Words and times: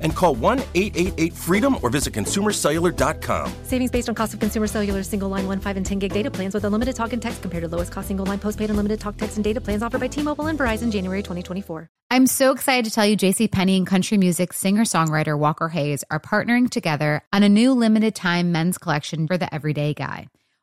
and 0.00 0.14
call 0.14 0.34
1 0.34 0.58
888 0.74 1.32
freedom 1.32 1.78
or 1.82 1.90
visit 1.90 2.12
consumercellular.com. 2.12 3.52
Savings 3.62 3.90
based 3.90 4.08
on 4.08 4.14
cost 4.14 4.34
of 4.34 4.40
consumer 4.40 4.66
cellular 4.66 5.02
single 5.02 5.28
line 5.28 5.46
1, 5.46 5.60
5, 5.60 5.76
and 5.78 5.86
10 5.86 5.98
gig 5.98 6.12
data 6.12 6.30
plans 6.30 6.54
with 6.54 6.64
unlimited 6.64 6.94
talk 6.94 7.12
and 7.12 7.22
text 7.22 7.40
compared 7.40 7.62
to 7.62 7.68
lowest 7.68 7.92
cost 7.92 8.08
single 8.08 8.26
line 8.26 8.38
postpaid 8.38 8.70
unlimited 8.70 9.00
talk, 9.00 9.16
text, 9.16 9.36
and 9.36 9.44
data 9.44 9.60
plans 9.60 9.82
offered 9.82 10.00
by 10.00 10.08
T 10.08 10.22
Mobile 10.22 10.48
and 10.48 10.58
Verizon 10.58 10.92
January 10.92 11.22
2024. 11.22 11.88
I'm 12.10 12.26
so 12.26 12.52
excited 12.52 12.86
to 12.86 12.90
tell 12.90 13.04
you 13.04 13.16
JC 13.16 13.50
Penney 13.50 13.76
and 13.76 13.86
country 13.86 14.16
music 14.16 14.54
singer-songwriter 14.54 15.38
Walker 15.38 15.68
Hayes 15.68 16.04
are 16.10 16.18
partnering 16.18 16.70
together 16.70 17.22
on 17.32 17.42
a 17.42 17.48
new 17.48 17.72
limited 17.74 18.14
time 18.14 18.50
men's 18.50 18.78
collection 18.78 19.26
for 19.26 19.36
the 19.36 19.52
everyday 19.54 19.92
guy. 19.92 20.28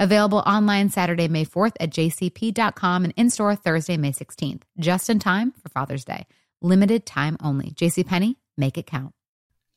Available 0.00 0.38
online 0.46 0.88
Saturday, 0.88 1.28
May 1.28 1.44
4th 1.44 1.74
at 1.78 1.90
jcp.com 1.90 3.04
and 3.04 3.12
in 3.18 3.28
store 3.28 3.54
Thursday, 3.54 3.98
May 3.98 4.12
16th, 4.12 4.62
just 4.78 5.10
in 5.10 5.18
time 5.18 5.52
for 5.62 5.68
Father's 5.68 6.06
Day. 6.06 6.26
Limited 6.62 7.04
time 7.04 7.36
only. 7.42 7.72
JCPenney, 7.72 8.36
make 8.56 8.78
it 8.78 8.86
count. 8.86 9.12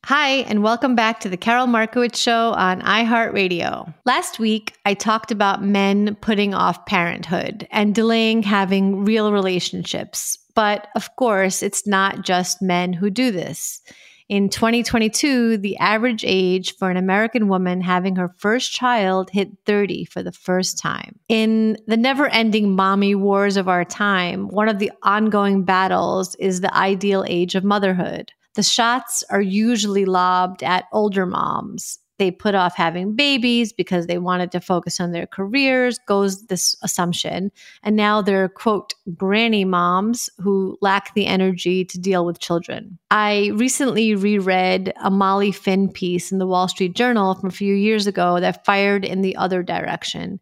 Hi, 0.06 0.30
and 0.30 0.64
welcome 0.64 0.96
back 0.96 1.20
to 1.20 1.30
the 1.30 1.36
Karol 1.36 1.68
Markowicz 1.68 2.16
Show 2.16 2.54
on 2.54 2.82
iHeartRadio. 2.84 3.94
Last 4.06 4.40
week, 4.40 4.78
I 4.86 4.94
talked 4.94 5.32
about 5.32 5.62
men 5.62 6.16
putting 6.22 6.54
off 6.54 6.86
parenthood 6.86 7.68
and 7.70 7.94
delaying 7.94 8.44
having 8.44 9.04
real 9.04 9.34
relationships. 9.34 10.38
But 10.56 10.88
of 10.96 11.14
course, 11.18 11.62
it's 11.62 11.86
not 11.86 12.22
just 12.22 12.62
men 12.62 12.94
who 12.94 13.10
do 13.10 13.30
this. 13.30 13.82
In 14.30 14.50
2022, 14.50 15.58
the 15.58 15.78
average 15.78 16.24
age 16.26 16.76
for 16.78 16.90
an 16.90 16.98
American 16.98 17.48
woman 17.48 17.82
having 17.82 18.16
her 18.16 18.34
first 18.38 18.72
child 18.72 19.30
hit 19.30 19.50
30 19.66 20.06
for 20.06 20.24
the 20.24 20.32
first 20.32 20.80
time. 20.80 21.20
In 21.28 21.78
the 21.88 21.98
never 21.98 22.28
ending 22.28 22.76
mommy 22.76 23.16
wars 23.16 23.58
of 23.58 23.68
our 23.68 23.86
time, 23.86 24.48
one 24.48 24.70
of 24.70 24.80
the 24.80 24.92
ongoing 25.04 25.64
battles 25.64 26.36
is 26.36 26.62
the 26.62 26.76
ideal 26.76 27.26
age 27.28 27.56
of 27.56 27.64
motherhood. 27.64 28.32
The 28.56 28.64
shots 28.64 29.24
are 29.30 29.42
usually 29.42 30.06
lobbed 30.06 30.64
at 30.64 30.86
older 30.94 31.26
moms, 31.26 32.00
they 32.20 32.32
put 32.32 32.56
off 32.56 32.76
having 32.76 33.16
babies 33.16 33.74
because 33.74 34.08
they 34.08 34.18
wanted 34.18 34.52
to 34.52 34.60
focus 34.60 35.00
on 35.00 35.12
their 35.12 35.26
careers, 35.26 36.00
goes 36.08 36.46
this 36.46 36.76
assumption. 36.84 37.52
And 37.82 37.96
now 37.96 38.22
they're, 38.22 38.50
quote, 38.50 38.94
granny 39.16 39.66
moms 39.66 40.30
who 40.38 40.78
lack 40.82 41.14
the 41.14 41.26
energy 41.26 41.84
to 41.86 42.00
deal 42.00 42.26
with 42.26 42.40
children. 42.40 43.00
I 43.10 43.52
recently 43.56 44.16
reread 44.16 44.94
a 45.04 45.10
Molly 45.10 45.52
Finn 45.52 45.90
piece 45.90 46.32
in 46.32 46.38
the 46.38 46.48
Wall 46.48 46.68
Street 46.68 46.96
Journal 46.96 47.36
from 47.36 47.50
a 47.50 47.54
few 47.54 47.74
years 47.74 48.08
ago 48.08 48.40
that 48.40 48.66
fired 48.66 49.06
in 49.06 49.22
the 49.22 49.36
other 49.36 49.64
direction. 49.64 50.40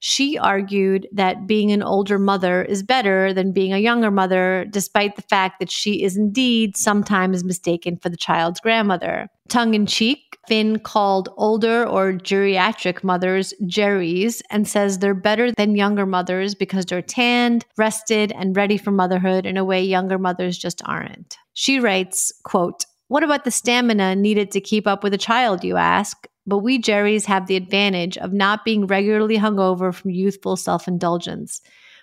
She 0.00 0.36
argued 0.36 1.06
that 1.12 1.46
being 1.46 1.70
an 1.70 1.82
older 1.82 2.18
mother 2.18 2.62
is 2.62 2.82
better 2.82 3.32
than 3.32 3.52
being 3.52 3.72
a 3.72 3.78
younger 3.78 4.10
mother, 4.10 4.66
despite 4.70 5.16
the 5.16 5.22
fact 5.22 5.60
that 5.60 5.70
she 5.70 6.02
is 6.02 6.16
indeed 6.16 6.76
sometimes 6.76 7.44
mistaken 7.44 7.96
for 7.96 8.08
the 8.08 8.16
child's 8.16 8.60
grandmother. 8.60 9.28
Tongue 9.48 9.74
in 9.74 9.86
cheek, 9.86 10.31
Finn 10.48 10.78
called 10.78 11.28
older 11.36 11.86
or 11.86 12.12
geriatric 12.12 13.04
mothers 13.04 13.54
Jerry's 13.66 14.42
and 14.50 14.66
says 14.66 14.98
they're 14.98 15.14
better 15.14 15.52
than 15.52 15.76
younger 15.76 16.04
mothers 16.04 16.54
because 16.54 16.84
they're 16.86 17.00
tanned, 17.00 17.64
rested, 17.76 18.32
and 18.32 18.56
ready 18.56 18.76
for 18.76 18.90
motherhood 18.90 19.46
in 19.46 19.56
a 19.56 19.64
way 19.64 19.82
younger 19.82 20.18
mothers 20.18 20.58
just 20.58 20.82
aren't. 20.84 21.36
She 21.54 21.78
writes, 21.78 22.32
quote, 22.42 22.84
what 23.08 23.22
about 23.22 23.44
the 23.44 23.50
stamina 23.50 24.16
needed 24.16 24.50
to 24.52 24.60
keep 24.60 24.86
up 24.86 25.04
with 25.04 25.14
a 25.14 25.18
child, 25.18 25.64
you 25.64 25.76
ask? 25.76 26.26
But 26.46 26.58
we 26.58 26.78
Jerry's 26.78 27.26
have 27.26 27.46
the 27.46 27.56
advantage 27.56 28.18
of 28.18 28.32
not 28.32 28.64
being 28.64 28.86
regularly 28.86 29.38
hungover 29.38 29.94
from 29.94 30.10
youthful 30.10 30.56
self 30.56 30.88
indulgence. 30.88 31.60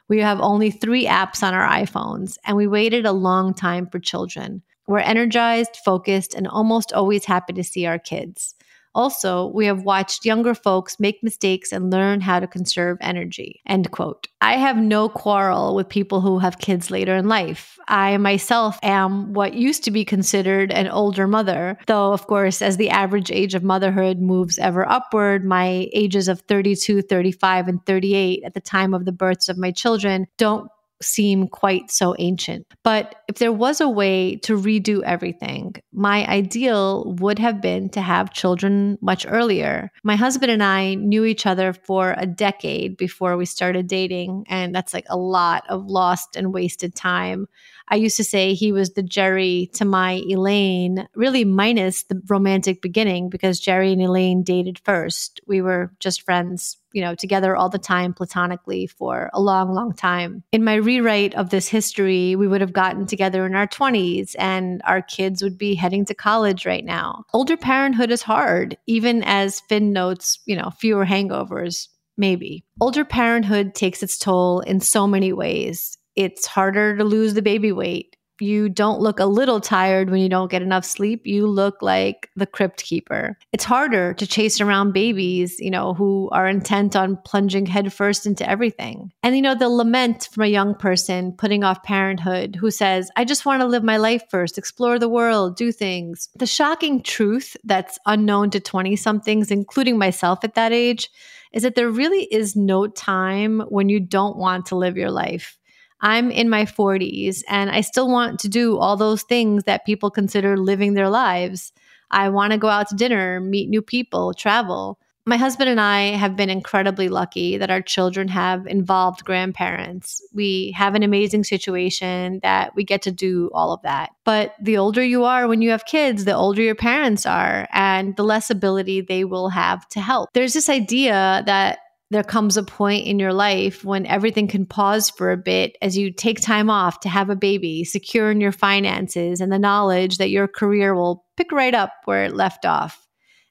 We 0.08 0.20
have 0.20 0.40
only 0.40 0.72
three 0.72 1.06
apps 1.06 1.44
on 1.44 1.54
our 1.54 1.68
iPhones, 1.68 2.38
and 2.46 2.56
we 2.56 2.68
waited 2.68 3.06
a 3.06 3.12
long 3.12 3.54
time 3.54 3.88
for 3.88 4.00
children. 4.00 4.64
We're 4.90 4.98
energized, 5.02 5.78
focused, 5.86 6.34
and 6.34 6.48
almost 6.48 6.94
always 6.94 7.24
happy 7.24 7.54
to 7.54 7.64
see 7.64 7.86
our 7.86 8.00
kids. 8.00 8.56
Also, 8.96 9.52
we 9.54 9.68
have 9.68 9.84
watched 9.84 10.26
younger 10.26 10.56
folks 10.56 11.00
make 11.00 11.22
mistakes 11.22 11.72
and 11.72 11.92
learn 11.92 12.22
how 12.22 12.40
to 12.40 12.48
conserve 12.48 12.98
energy. 13.00 13.62
End 13.68 13.92
quote. 13.92 14.28
I 14.42 14.54
have 14.54 14.78
no 14.78 15.08
quarrel 15.08 15.76
with 15.76 15.90
people 15.90 16.22
who 16.22 16.40
have 16.40 16.58
kids 16.58 16.90
later 16.90 17.16
in 17.16 17.28
life. 17.28 17.78
I 17.88 18.18
myself 18.18 18.80
am 18.82 19.32
what 19.34 19.54
used 19.54 19.84
to 19.84 19.92
be 19.92 20.04
considered 20.04 20.72
an 20.72 20.88
older 20.88 21.28
mother, 21.28 21.78
though, 21.86 22.12
of 22.12 22.26
course, 22.26 22.60
as 22.60 22.78
the 22.78 22.90
average 22.90 23.30
age 23.30 23.54
of 23.54 23.62
motherhood 23.62 24.18
moves 24.18 24.58
ever 24.58 24.90
upward, 24.90 25.46
my 25.46 25.88
ages 25.94 26.28
of 26.28 26.42
32, 26.42 27.04
35, 27.04 27.68
and 27.68 27.86
38 27.86 28.42
at 28.44 28.56
the 28.56 28.60
time 28.60 28.96
of 28.96 29.06
the 29.06 29.12
births 29.12 29.50
of 29.50 29.58
my 29.60 29.70
children 29.70 30.26
don't 30.38 30.68
seem 31.02 31.48
quite 31.48 31.92
so 31.92 32.16
ancient. 32.20 32.66
But 32.84 33.16
if 33.28 33.38
there 33.38 33.54
was 33.54 33.82
a 33.82 33.90
way 33.90 34.38
to 34.38 34.58
redo 34.58 35.02
everything, 35.04 35.76
my 35.94 36.26
ideal 36.28 37.14
would 37.20 37.40
have 37.40 37.62
been 37.62 37.90
to 37.90 38.02
have 38.02 38.34
children 38.34 38.98
much 39.02 39.26
earlier. 39.28 39.92
My 40.04 40.16
husband 40.16 40.52
and 40.52 40.64
I 40.64 40.96
knew 40.96 41.26
each 41.26 41.46
other 41.46 41.74
for 41.74 42.16
a 42.18 42.26
decade 42.26 42.98
before 42.98 43.38
we 43.38 43.46
started 43.46 43.88
dating, 43.88 44.46
and 44.50 44.74
that's 44.74 44.94
like 44.94 45.06
a 45.10 45.18
lot 45.18 45.64
of 45.70 45.86
lost 45.86 46.36
and 46.36 46.54
wasted 46.54 46.96
time. 46.96 47.48
I 47.92 47.96
used 47.96 48.18
to 48.18 48.24
say 48.24 48.54
he 48.54 48.72
was 48.72 48.92
the 48.92 49.04
Jerry 49.04 49.70
to 49.74 49.86
my 49.86 50.22
Elaine, 50.30 51.08
really 51.16 51.44
minus 51.44 52.04
the 52.04 52.22
romantic 52.28 52.82
beginning 52.82 53.30
because 53.30 53.60
Jerry 53.60 53.92
and 53.92 54.02
Elaine 54.02 54.44
dated 54.44 54.80
first. 54.80 55.42
We 55.48 55.62
were 55.62 55.92
just 56.00 56.22
friends, 56.22 56.78
you 56.94 57.02
know, 57.02 57.16
together 57.16 57.56
all 57.56 57.70
the 57.70 57.80
time 57.80 58.14
platonically 58.14 58.88
for 58.88 59.30
a 59.34 59.42
long, 59.42 59.74
long 59.74 59.94
time. 59.94 60.44
In 60.52 60.64
my 60.64 60.76
rewrite 60.76 61.36
of 61.36 61.50
this 61.50 61.68
history, 61.68 62.36
we 62.36 62.48
would 62.48 62.62
have 62.62 62.74
gotten 62.74 63.06
together 63.06 63.46
in 63.46 63.56
our 63.56 63.68
20s 63.68 64.36
and 64.38 64.82
our 64.86 65.02
kids 65.02 65.44
would 65.44 65.58
be 65.58 65.76
heading 65.76 66.06
to 66.06 66.14
college 66.14 66.66
right 66.66 66.86
now. 66.86 67.24
Older 67.34 67.58
parenthood 67.58 68.12
is 68.12 68.22
hard, 68.22 68.78
even 68.88 69.24
as 69.24 69.60
Finn 69.62 69.94
notes, 69.94 70.40
you 70.46 70.56
know, 70.56 70.72
fewer 70.72 71.06
hangovers. 71.06 71.88
Maybe. 72.18 72.66
Older 72.82 73.06
parenthood 73.06 73.74
takes 73.76 74.04
its 74.04 74.18
toll 74.18 74.60
in 74.60 74.82
so 74.82 75.08
many 75.08 75.32
ways 75.32 75.98
it's 76.20 76.46
harder 76.46 76.98
to 76.98 77.04
lose 77.06 77.34
the 77.34 77.42
baby 77.42 77.72
weight. 77.72 78.18
You 78.42 78.70
don't 78.70 79.00
look 79.00 79.20
a 79.20 79.26
little 79.26 79.60
tired 79.60 80.10
when 80.10 80.22
you 80.22 80.30
don't 80.30 80.52
get 80.52 80.62
enough 80.62 80.86
sleep. 80.86 81.26
You 81.26 81.48
look 81.48 81.82
like 81.82 82.30
the 82.36 82.46
crypt 82.46 82.84
keeper. 82.84 83.38
It's 83.52 83.64
harder 83.64 84.14
to 84.14 84.28
chase 84.28 84.62
around 84.62 84.94
babies, 84.94 85.60
you 85.60 85.72
know, 85.72 85.94
who 85.94 86.30
are 86.32 86.48
intent 86.48 86.96
on 86.96 87.18
plunging 87.26 87.66
headfirst 87.66 88.26
into 88.26 88.50
everything. 88.50 89.12
And, 89.24 89.36
you 89.36 89.42
know, 89.42 89.56
the 89.56 89.70
lament 89.70 90.30
from 90.32 90.44
a 90.44 90.48
young 90.48 90.76
person 90.76 91.34
putting 91.34 91.64
off 91.64 91.84
parenthood 91.84 92.56
who 92.56 92.72
says, 92.72 93.12
I 93.16 93.26
just 93.26 93.46
want 93.46 93.62
to 93.62 93.68
live 93.68 93.84
my 93.84 93.98
life 93.98 94.24
first, 94.30 94.58
explore 94.58 95.00
the 95.00 95.10
world, 95.10 95.56
do 95.56 95.72
things. 95.72 96.30
The 96.36 96.48
shocking 96.48 97.02
truth 97.02 97.56
that's 97.64 98.00
unknown 98.06 98.50
to 98.52 98.60
20 98.60 98.96
somethings, 98.96 99.52
including 99.52 99.98
myself 99.98 100.40
at 100.44 100.56
that 100.56 100.72
age, 100.72 101.10
is 101.52 101.64
that 101.64 101.76
there 101.76 101.90
really 101.90 102.24
is 102.26 102.56
no 102.56 102.88
time 102.88 103.62
when 103.70 103.90
you 103.90 104.00
don't 104.00 104.38
want 104.38 104.68
to 104.68 104.76
live 104.76 104.98
your 104.98 105.12
life. 105.12 105.59
I'm 106.02 106.32
in 106.32 106.50
my 106.50 106.66
40s 106.66 107.44
and 107.48 107.70
I 107.70 107.82
still 107.82 108.10
want 108.10 108.40
to 108.42 108.50
do 108.50 108.78
all 108.78 108.98
those 108.98 109.24
things 109.24 109.64
that 109.66 109.86
people 109.86 110.10
consider 110.10 110.58
living 110.58 110.94
their 110.94 111.10
lives. 111.10 111.74
I 112.12 112.30
want 112.30 112.54
to 112.54 112.58
go 112.58 112.68
out 112.68 112.88
to 112.90 112.96
dinner, 112.96 113.40
meet 113.40 113.70
new 113.70 113.82
people, 113.82 114.34
travel. 114.34 115.00
My 115.26 115.38
husband 115.38 115.70
and 115.70 115.80
I 115.80 116.16
have 116.16 116.36
been 116.36 116.50
incredibly 116.50 117.08
lucky 117.08 117.58
that 117.58 117.70
our 117.70 117.84
children 117.84 118.30
have 118.30 118.66
involved 118.66 119.26
grandparents. 119.26 120.24
We 120.34 120.74
have 120.76 120.96
an 120.96 121.04
amazing 121.04 121.44
situation 121.44 122.40
that 122.42 122.76
we 122.76 122.84
get 122.84 123.04
to 123.04 123.12
do 123.12 123.52
all 123.54 123.72
of 123.72 123.82
that. 123.84 124.10
But 124.24 124.56
the 124.60 124.78
older 124.78 125.04
you 125.04 125.26
are 125.26 125.48
when 125.48 125.62
you 125.62 125.70
have 125.70 125.86
kids, 125.86 126.26
the 126.26 126.34
older 126.34 126.64
your 126.64 126.74
parents 126.74 127.28
are, 127.28 127.68
and 127.72 128.16
the 128.16 128.24
less 128.24 128.50
ability 128.50 129.02
they 129.02 129.24
will 129.24 129.50
have 129.50 129.88
to 129.90 130.02
help. 130.02 130.30
There's 130.34 130.54
this 130.54 130.70
idea 130.70 131.44
that 131.46 131.80
there 132.12 132.24
comes 132.24 132.58
a 132.58 132.64
point 132.64 133.06
in 133.06 133.20
your 133.20 133.34
life 133.34 133.86
when 133.86 134.06
everything 134.08 134.48
can 134.48 134.66
pause 134.66 135.10
for 135.10 135.32
a 135.32 135.38
bit 135.38 135.78
as 135.82 135.98
you 135.98 136.12
take 136.12 136.42
time 136.42 136.70
off 136.70 137.02
to 137.02 137.10
have 137.10 137.30
a 137.30 137.36
baby, 137.36 137.84
secure 137.84 138.32
in 138.32 138.42
your 138.42 138.52
finances, 138.52 139.42
and 139.42 139.52
the 139.52 139.60
knowledge 139.60 140.18
that 140.18 140.32
your 140.32 140.48
career 140.48 140.96
will 140.96 141.26
pick 141.38 141.52
right 141.52 141.76
up 141.76 141.94
where 142.06 142.26
it 142.26 142.36
left 142.36 142.66
off. 142.66 143.08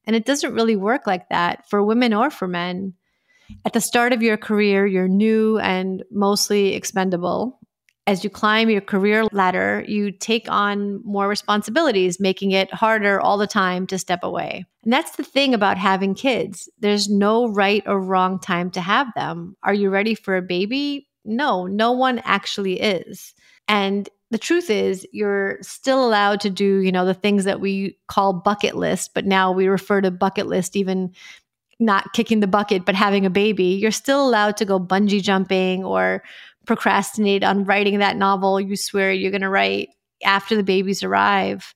And 0.07 0.17
it 0.17 0.25
doesn't 0.25 0.55
really 0.55 0.75
work 0.75 1.07
like 1.07 1.29
that 1.29 1.69
for 1.71 1.85
women 1.85 2.13
or 2.13 2.31
for 2.31 2.49
men. 2.49 2.95
At 3.65 3.75
the 3.75 3.81
start 3.81 4.13
of 4.13 4.23
your 4.23 4.37
career, 4.37 4.87
you're 4.87 5.09
new 5.09 5.59
and 5.59 6.03
mostly 6.11 6.75
expendable 6.75 7.61
as 8.09 8.25
you 8.25 8.31
climb 8.31 8.71
your 8.71 8.81
career 8.81 9.27
ladder, 9.33 9.85
you 9.87 10.11
take 10.11 10.51
on 10.51 11.03
more 11.05 11.29
responsibilities, 11.29 12.19
making 12.19 12.53
it 12.53 12.73
harder 12.73 13.21
all 13.21 13.37
the 13.37 13.47
time 13.47 13.87
to 13.87 13.99
step 13.99 14.21
away. 14.23 14.65
And 14.83 14.91
that's 14.91 15.17
the 15.17 15.23
thing 15.23 15.53
about 15.53 15.77
having 15.77 16.15
kids. 16.15 16.71
There's 16.79 17.11
no 17.11 17.49
right 17.49 17.83
or 17.85 18.01
wrong 18.01 18.41
time 18.41 18.71
to 18.71 18.81
have 18.81 19.09
them. 19.15 19.59
Are 19.63 19.75
you 19.75 19.91
ready 19.91 20.15
for 20.15 20.39
a 20.39 20.43
baby? 20.43 21.07
No, 21.27 21.67
no 21.67 21.93
one 21.93 22.23
actually 22.25 22.81
is. 22.81 23.35
And 23.69 24.09
the 24.31 24.39
truth 24.39 24.71
is 24.71 25.07
you're 25.13 25.59
still 25.61 26.03
allowed 26.03 26.41
to 26.41 26.51
do, 26.51 26.79
you 26.79 26.91
know, 26.91 27.05
the 27.05 27.13
things 27.13 27.45
that 27.45 27.61
we 27.61 27.99
call 28.07 28.33
bucket 28.33 28.75
list, 28.75 29.11
but 29.13 29.27
now 29.27 29.53
we 29.53 29.67
refer 29.67 30.01
to 30.01 30.11
bucket 30.11 30.47
list 30.47 30.77
even 30.77 31.13
not 31.81 32.13
kicking 32.13 32.41
the 32.41 32.47
bucket 32.47 32.85
but 32.85 32.95
having 32.95 33.25
a 33.25 33.31
baby. 33.31 33.65
You're 33.65 33.91
still 33.91 34.27
allowed 34.27 34.57
to 34.57 34.65
go 34.65 34.81
bungee 34.81 35.23
jumping 35.23 35.85
or 35.85 36.23
procrastinate 36.69 37.43
on 37.43 37.65
writing 37.65 37.99
that 37.99 38.19
novel 38.19 38.61
you 38.61 38.77
swear 38.77 39.11
you're 39.11 39.33
going 39.33 39.41
to 39.41 39.49
write 39.49 39.89
after 40.23 40.55
the 40.55 40.63
babies 40.63 41.03
arrive. 41.03 41.75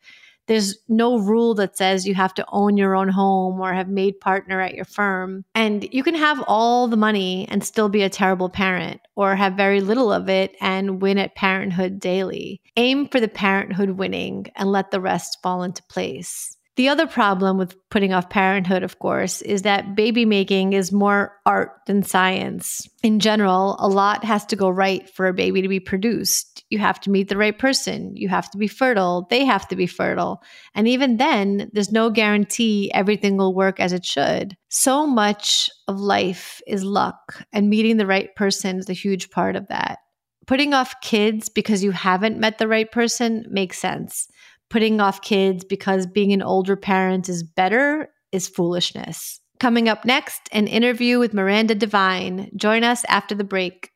There's 0.49 0.77
no 0.87 1.19
rule 1.19 1.55
that 1.55 1.79
says 1.79 2.07
you 2.07 2.15
have 2.15 2.35
to 2.35 2.45
own 2.53 2.77
your 2.77 2.95
own 2.95 3.09
home 3.09 3.59
or 3.59 3.73
have 3.73 3.89
made 3.89 4.21
partner 4.21 4.61
at 4.61 4.75
your 4.75 4.85
firm. 4.85 5.45
And 5.55 5.89
you 5.93 6.03
can 6.03 6.15
have 6.15 6.45
all 6.47 6.89
the 6.89 6.97
money 6.99 7.47
and 7.49 7.65
still 7.65 7.89
be 7.89 8.03
a 8.03 8.11
terrible 8.11 8.51
parent 8.51 9.01
or 9.17 9.35
have 9.35 9.55
very 9.55 9.81
little 9.81 10.13
of 10.13 10.29
it 10.29 10.57
and 10.61 11.01
win 11.01 11.17
at 11.17 11.37
parenthood 11.37 11.99
daily. 11.99 12.61
Aim 12.77 13.09
for 13.09 13.19
the 13.19 13.29
parenthood 13.29 13.91
winning 13.91 14.47
and 14.57 14.71
let 14.71 14.91
the 14.91 15.01
rest 15.01 15.39
fall 15.43 15.63
into 15.63 15.83
place. 15.85 16.59
The 16.77 16.89
other 16.89 17.07
problem 17.07 17.59
with 17.59 17.77
putting 17.91 18.15
off 18.15 18.31
parenthood, 18.31 18.83
of 18.83 18.99
course, 18.99 19.43
is 19.43 19.61
that 19.63 19.95
baby 19.95 20.25
making 20.25 20.73
is 20.73 20.91
more 20.91 21.37
art 21.45 21.73
than 21.87 22.03
science. 22.03 22.89
In 23.03 23.21
general, 23.21 23.77
a 23.79 23.89
lot 23.89 24.25
has 24.25 24.47
to 24.47 24.57
go 24.57 24.71
right 24.71 25.07
for 25.11 25.27
a 25.27 25.35
baby 25.35 25.61
to 25.61 25.69
be 25.69 25.81
produced. 25.81 26.65
You 26.71 26.79
have 26.79 26.99
to 27.01 27.11
meet 27.11 27.29
the 27.29 27.37
right 27.37 27.59
person, 27.59 28.17
you 28.17 28.31
have 28.31 28.51
to 28.53 28.59
be 28.59 28.69
fertile, 28.69 29.27
they 29.29 29.45
have 29.45 29.69
to 29.69 29.77
be 29.77 29.87
fertile. 29.87 30.43
And 30.75 30.89
even 30.89 31.19
then, 31.19 31.71
there's 31.75 31.93
no 31.93 32.09
guarantee 32.09 32.91
everything 32.95 33.37
will 33.37 33.55
work 33.55 33.79
as 33.79 33.93
it 33.93 34.07
should. 34.07 34.57
So 34.71 35.07
much 35.07 35.69
of 35.89 36.01
life 36.01 36.63
is 36.67 36.85
luck, 36.85 37.45
and 37.53 37.69
meeting 37.69 37.99
the 37.99 38.07
right 38.07 38.35
person 38.35 38.79
is 38.79 38.89
a 38.89 38.95
huge 38.95 39.31
part 39.31 39.57
of 39.57 39.69
that. 39.69 39.99
Putting 40.47 40.73
off 40.73 41.01
kids 41.03 41.51
because 41.51 41.85
you 41.85 41.91
haven't 41.91 42.41
met 42.41 42.57
the 42.57 42.67
right 42.67 42.91
person 42.91 43.45
makes 43.51 43.79
sense 43.79 44.27
putting 44.73 45.03
off 45.03 45.21
kids 45.21 45.65
because 45.65 46.07
being 46.07 46.33
an 46.33 46.43
older 46.43 46.77
parent 46.77 47.29
is 47.29 47.43
better 47.43 48.09
is 48.33 48.49
foolishness. 48.49 49.39
Coming 49.61 49.87
up 49.87 50.07
next, 50.07 50.49
an 50.51 50.67
interview 50.67 51.19
with 51.19 51.35
Miranda 51.35 51.75
Devine. 51.75 52.51
Join 52.57 52.83
us 52.83 53.05
after 53.07 53.35
the 53.35 53.45
break. 53.45 53.91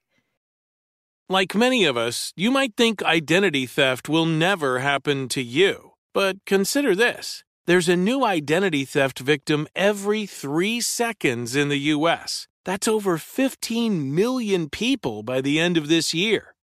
Like 1.31 1.55
many 1.55 1.87
of 1.87 1.96
us, 1.96 2.31
you 2.37 2.50
might 2.50 2.76
think 2.76 3.02
identity 3.02 3.64
theft 3.64 4.11
will 4.11 4.26
never 4.26 4.81
happen 4.81 5.28
to 5.31 5.43
you. 5.43 5.93
But 6.12 6.37
consider 6.44 6.94
this 6.94 7.43
there's 7.64 7.88
a 7.88 7.96
new 7.96 8.22
identity 8.22 8.84
theft 8.84 9.19
victim 9.19 9.67
every 9.75 10.26
three 10.26 10.82
seconds 10.82 11.56
in 11.56 11.70
the 11.70 11.81
U.S. 11.96 12.49
That's 12.67 12.87
over 12.87 13.17
15 13.17 14.14
million 14.14 14.69
people 14.69 15.22
by 15.22 15.40
the 15.40 15.58
end 15.58 15.79
of 15.79 15.88
this 15.88 16.12
year 16.12 16.56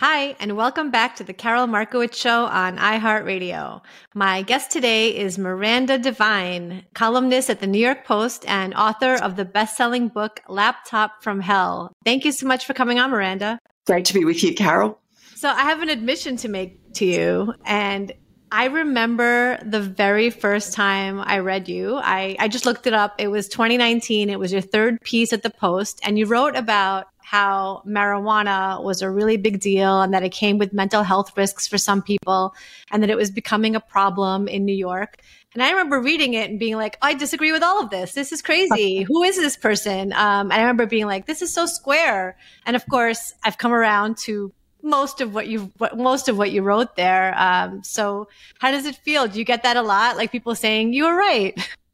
Hi, 0.00 0.34
and 0.40 0.56
welcome 0.56 0.90
back 0.90 1.16
to 1.16 1.24
the 1.24 1.34
Karol 1.34 1.66
Markowicz 1.66 2.14
Show 2.14 2.46
on 2.46 2.78
iHeartRadio. 2.78 3.82
My 4.14 4.40
guest 4.40 4.70
today 4.70 5.14
is 5.14 5.36
Miranda 5.36 5.98
Devine, 5.98 6.86
columnist 6.94 7.50
at 7.50 7.60
the 7.60 7.66
New 7.66 7.78
York 7.78 8.06
Post 8.06 8.46
and 8.48 8.72
author 8.72 9.16
of 9.16 9.36
the 9.36 9.44
best 9.44 9.76
selling 9.76 10.08
book, 10.08 10.40
Laptop 10.48 11.22
from 11.22 11.40
Hell. 11.40 11.92
Thank 12.02 12.24
you 12.24 12.32
so 12.32 12.46
much 12.46 12.64
for 12.64 12.72
coming 12.72 12.98
on, 12.98 13.10
Miranda. 13.10 13.58
Great 13.86 14.06
to 14.06 14.14
be 14.14 14.24
with 14.24 14.42
you, 14.42 14.54
Karol. 14.54 14.98
So, 15.34 15.50
I 15.50 15.64
have 15.64 15.82
an 15.82 15.90
admission 15.90 16.38
to 16.38 16.48
make 16.48 16.94
to 16.94 17.04
you, 17.04 17.52
and 17.66 18.10
I 18.50 18.68
remember 18.68 19.58
the 19.62 19.80
very 19.82 20.30
first 20.30 20.72
time 20.72 21.20
I 21.20 21.40
read 21.40 21.68
you. 21.68 21.96
I, 21.96 22.36
I 22.38 22.48
just 22.48 22.64
looked 22.64 22.86
it 22.86 22.94
up. 22.94 23.16
It 23.18 23.28
was 23.28 23.48
2019. 23.48 24.30
It 24.30 24.38
was 24.38 24.50
your 24.50 24.62
third 24.62 24.98
piece 25.02 25.34
at 25.34 25.42
the 25.42 25.50
Post, 25.50 26.00
and 26.04 26.18
you 26.18 26.24
wrote 26.24 26.56
about 26.56 27.08
how 27.30 27.80
marijuana 27.86 28.82
was 28.82 29.02
a 29.02 29.08
really 29.08 29.36
big 29.36 29.60
deal 29.60 30.02
and 30.02 30.12
that 30.12 30.24
it 30.24 30.30
came 30.30 30.58
with 30.58 30.72
mental 30.72 31.04
health 31.04 31.36
risks 31.36 31.64
for 31.64 31.78
some 31.78 32.02
people 32.02 32.52
and 32.90 33.04
that 33.04 33.08
it 33.08 33.16
was 33.16 33.30
becoming 33.30 33.76
a 33.76 33.80
problem 33.80 34.48
in 34.48 34.64
New 34.64 34.74
York. 34.74 35.18
And 35.54 35.62
I 35.62 35.70
remember 35.70 36.00
reading 36.00 36.34
it 36.34 36.50
and 36.50 36.58
being 36.58 36.74
like, 36.74 36.98
I 37.00 37.14
disagree 37.14 37.52
with 37.52 37.62
all 37.62 37.80
of 37.80 37.90
this. 37.90 38.14
This 38.14 38.32
is 38.32 38.42
crazy. 38.42 39.02
Who 39.08 39.22
is 39.22 39.36
this 39.36 39.56
person? 39.56 40.12
Um, 40.12 40.50
and 40.50 40.54
I 40.54 40.62
remember 40.62 40.86
being 40.86 41.06
like, 41.06 41.26
this 41.26 41.40
is 41.40 41.54
so 41.54 41.66
square. 41.66 42.36
And 42.66 42.74
of 42.74 42.84
course, 42.88 43.32
I've 43.44 43.58
come 43.58 43.72
around 43.72 44.18
to 44.24 44.52
most 44.82 45.20
of 45.20 45.32
what 45.32 45.46
you 45.46 45.70
most 45.94 46.28
of 46.28 46.36
what 46.36 46.50
you 46.50 46.62
wrote 46.62 46.96
there. 46.96 47.32
Um, 47.38 47.84
so 47.84 48.26
how 48.58 48.72
does 48.72 48.86
it 48.86 48.96
feel? 48.96 49.28
Do 49.28 49.38
you 49.38 49.44
get 49.44 49.62
that 49.62 49.76
a 49.76 49.82
lot? 49.82 50.16
Like 50.16 50.32
people 50.32 50.56
saying 50.56 50.94
you 50.94 51.04
were 51.04 51.14
right? 51.14 51.56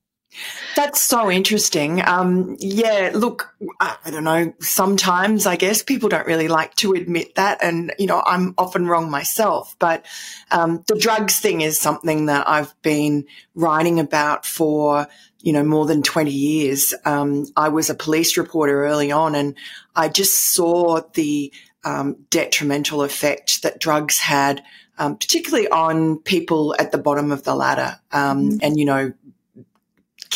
That's 0.75 1.01
so 1.01 1.31
interesting. 1.31 2.07
Um, 2.07 2.57
yeah, 2.59 3.11
look, 3.15 3.55
I, 3.81 3.97
I 4.05 4.11
don't 4.11 4.25
know. 4.25 4.53
Sometimes 4.61 5.47
I 5.47 5.57
guess 5.57 5.83
people 5.83 6.09
don't 6.09 6.27
really 6.27 6.49
like 6.49 6.75
to 6.77 6.93
admit 6.93 7.35
that. 7.37 7.59
And, 7.63 7.95
you 7.99 8.07
know, 8.07 8.23
I'm 8.25 8.55
often 8.59 8.87
wrong 8.87 9.11
myself. 9.11 9.75
But 9.79 10.05
um, 10.51 10.85
the 10.87 10.99
drugs 10.99 11.39
thing 11.41 11.63
is 11.63 11.79
something 11.79 12.27
that 12.27 12.49
I've 12.49 12.75
been 12.83 13.27
writing 13.55 14.01
about 14.01 14.45
for, 14.45 15.07
you 15.41 15.53
know, 15.53 15.65
more 15.65 15.87
than 15.87 16.03
20 16.03 16.31
years. 16.31 16.93
Um, 17.05 17.47
I 17.57 17.69
was 17.71 17.89
a 17.89 17.95
police 17.95 18.37
reporter 18.37 18.85
early 18.85 19.11
on 19.13 19.35
and 19.35 19.57
I 19.95 20.09
just 20.09 20.55
saw 20.55 21.01
the 21.15 21.53
um, 21.85 22.17
detrimental 22.31 23.03
effect 23.03 23.63
that 23.63 23.81
drugs 23.81 24.19
had. 24.19 24.63
Um, 24.99 25.19
particularly 25.19 25.69
on 25.69 26.21
people 26.21 26.75
at 26.79 26.91
the 26.91 26.97
bottom 26.97 27.31
of 27.31 27.43
the 27.43 27.55
ladder. 27.55 28.01
Um, 28.13 28.49
mm-hmm. 28.49 28.59
And, 28.63 28.79
you 28.79 28.87
know, 28.87 29.13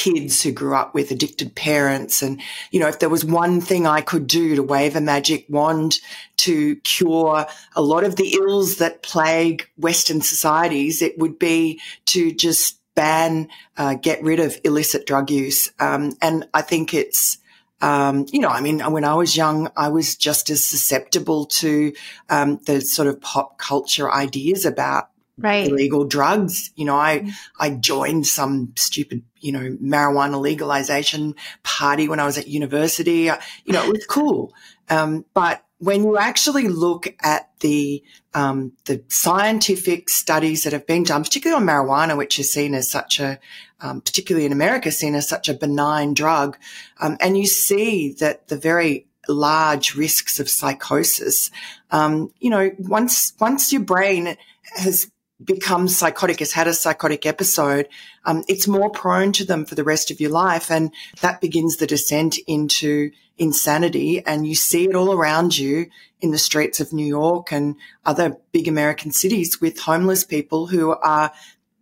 kids 0.00 0.42
who 0.42 0.50
grew 0.50 0.74
up 0.74 0.94
with 0.94 1.10
addicted 1.10 1.54
parents. 1.54 2.22
And, 2.22 2.40
you 2.70 2.80
know, 2.80 2.88
if 2.88 3.00
there 3.00 3.10
was 3.10 3.22
one 3.22 3.60
thing 3.60 3.86
I 3.86 4.00
could 4.00 4.26
do 4.26 4.56
to 4.56 4.62
wave 4.62 4.96
a 4.96 5.00
magic 5.00 5.44
wand 5.50 6.00
to 6.38 6.76
cure 6.76 7.46
a 7.76 7.82
lot 7.82 8.04
of 8.04 8.16
the 8.16 8.32
ills 8.32 8.76
that 8.76 9.02
plague 9.02 9.68
Western 9.76 10.22
societies, 10.22 11.02
it 11.02 11.18
would 11.18 11.38
be 11.38 11.82
to 12.06 12.32
just 12.32 12.80
ban, 12.94 13.48
uh, 13.76 13.92
get 13.94 14.22
rid 14.22 14.40
of 14.40 14.58
illicit 14.64 15.06
drug 15.06 15.30
use. 15.30 15.70
Um, 15.78 16.16
and 16.22 16.48
I 16.54 16.62
think 16.62 16.94
it's, 16.94 17.36
um, 17.82 18.24
you 18.32 18.40
know, 18.40 18.48
I 18.48 18.62
mean, 18.62 18.80
when 18.80 19.04
I 19.04 19.14
was 19.14 19.36
young, 19.36 19.68
I 19.76 19.90
was 19.90 20.16
just 20.16 20.48
as 20.48 20.64
susceptible 20.64 21.44
to 21.60 21.92
um, 22.30 22.58
the 22.64 22.80
sort 22.80 23.08
of 23.08 23.20
pop 23.20 23.58
culture 23.58 24.10
ideas 24.10 24.64
about 24.64 25.09
right. 25.40 25.68
illegal 25.68 26.04
drugs. 26.04 26.70
You 26.76 26.84
know, 26.84 26.96
I, 26.96 27.20
mm. 27.20 27.32
I 27.58 27.70
joined 27.70 28.26
some 28.26 28.72
stupid, 28.76 29.22
you 29.40 29.52
know, 29.52 29.76
marijuana 29.82 30.40
legalization 30.40 31.34
party 31.62 32.08
when 32.08 32.20
I 32.20 32.26
was 32.26 32.38
at 32.38 32.48
university. 32.48 33.30
You 33.64 33.72
know, 33.72 33.84
it 33.84 33.92
was 33.92 34.06
cool. 34.06 34.52
Um, 34.88 35.24
but 35.34 35.64
when 35.78 36.02
you 36.02 36.18
actually 36.18 36.68
look 36.68 37.14
at 37.22 37.50
the 37.60 38.02
um, 38.34 38.72
the 38.84 39.02
scientific 39.08 40.08
studies 40.08 40.62
that 40.62 40.72
have 40.72 40.86
been 40.86 41.02
done, 41.02 41.24
particularly 41.24 41.60
on 41.60 41.66
marijuana, 41.66 42.16
which 42.16 42.38
is 42.38 42.52
seen 42.52 42.74
as 42.74 42.88
such 42.88 43.18
a, 43.18 43.40
um, 43.80 44.00
particularly 44.02 44.46
in 44.46 44.52
America, 44.52 44.92
seen 44.92 45.14
as 45.16 45.28
such 45.28 45.48
a 45.48 45.54
benign 45.54 46.14
drug, 46.14 46.56
um, 47.00 47.16
and 47.20 47.36
you 47.36 47.46
see 47.46 48.12
that 48.20 48.46
the 48.48 48.56
very 48.56 49.06
large 49.28 49.94
risks 49.94 50.38
of 50.38 50.48
psychosis. 50.48 51.50
Um, 51.90 52.32
you 52.38 52.50
know, 52.50 52.70
once 52.78 53.32
once 53.40 53.72
your 53.72 53.82
brain 53.82 54.36
has 54.76 55.10
becomes 55.42 55.96
psychotic, 55.96 56.38
has 56.40 56.52
had 56.52 56.68
a 56.68 56.74
psychotic 56.74 57.26
episode, 57.26 57.88
um, 58.24 58.44
it's 58.48 58.68
more 58.68 58.90
prone 58.90 59.32
to 59.32 59.44
them 59.44 59.64
for 59.64 59.74
the 59.74 59.84
rest 59.84 60.10
of 60.10 60.20
your 60.20 60.30
life. 60.30 60.70
And 60.70 60.92
that 61.20 61.40
begins 61.40 61.76
the 61.76 61.86
descent 61.86 62.38
into 62.46 63.10
insanity. 63.38 64.24
And 64.24 64.46
you 64.46 64.54
see 64.54 64.88
it 64.88 64.94
all 64.94 65.12
around 65.12 65.56
you 65.56 65.86
in 66.20 66.30
the 66.30 66.38
streets 66.38 66.80
of 66.80 66.92
New 66.92 67.06
York 67.06 67.52
and 67.52 67.76
other 68.04 68.36
big 68.52 68.68
American 68.68 69.12
cities 69.12 69.60
with 69.60 69.80
homeless 69.80 70.24
people 70.24 70.66
who 70.66 70.90
are 70.90 71.32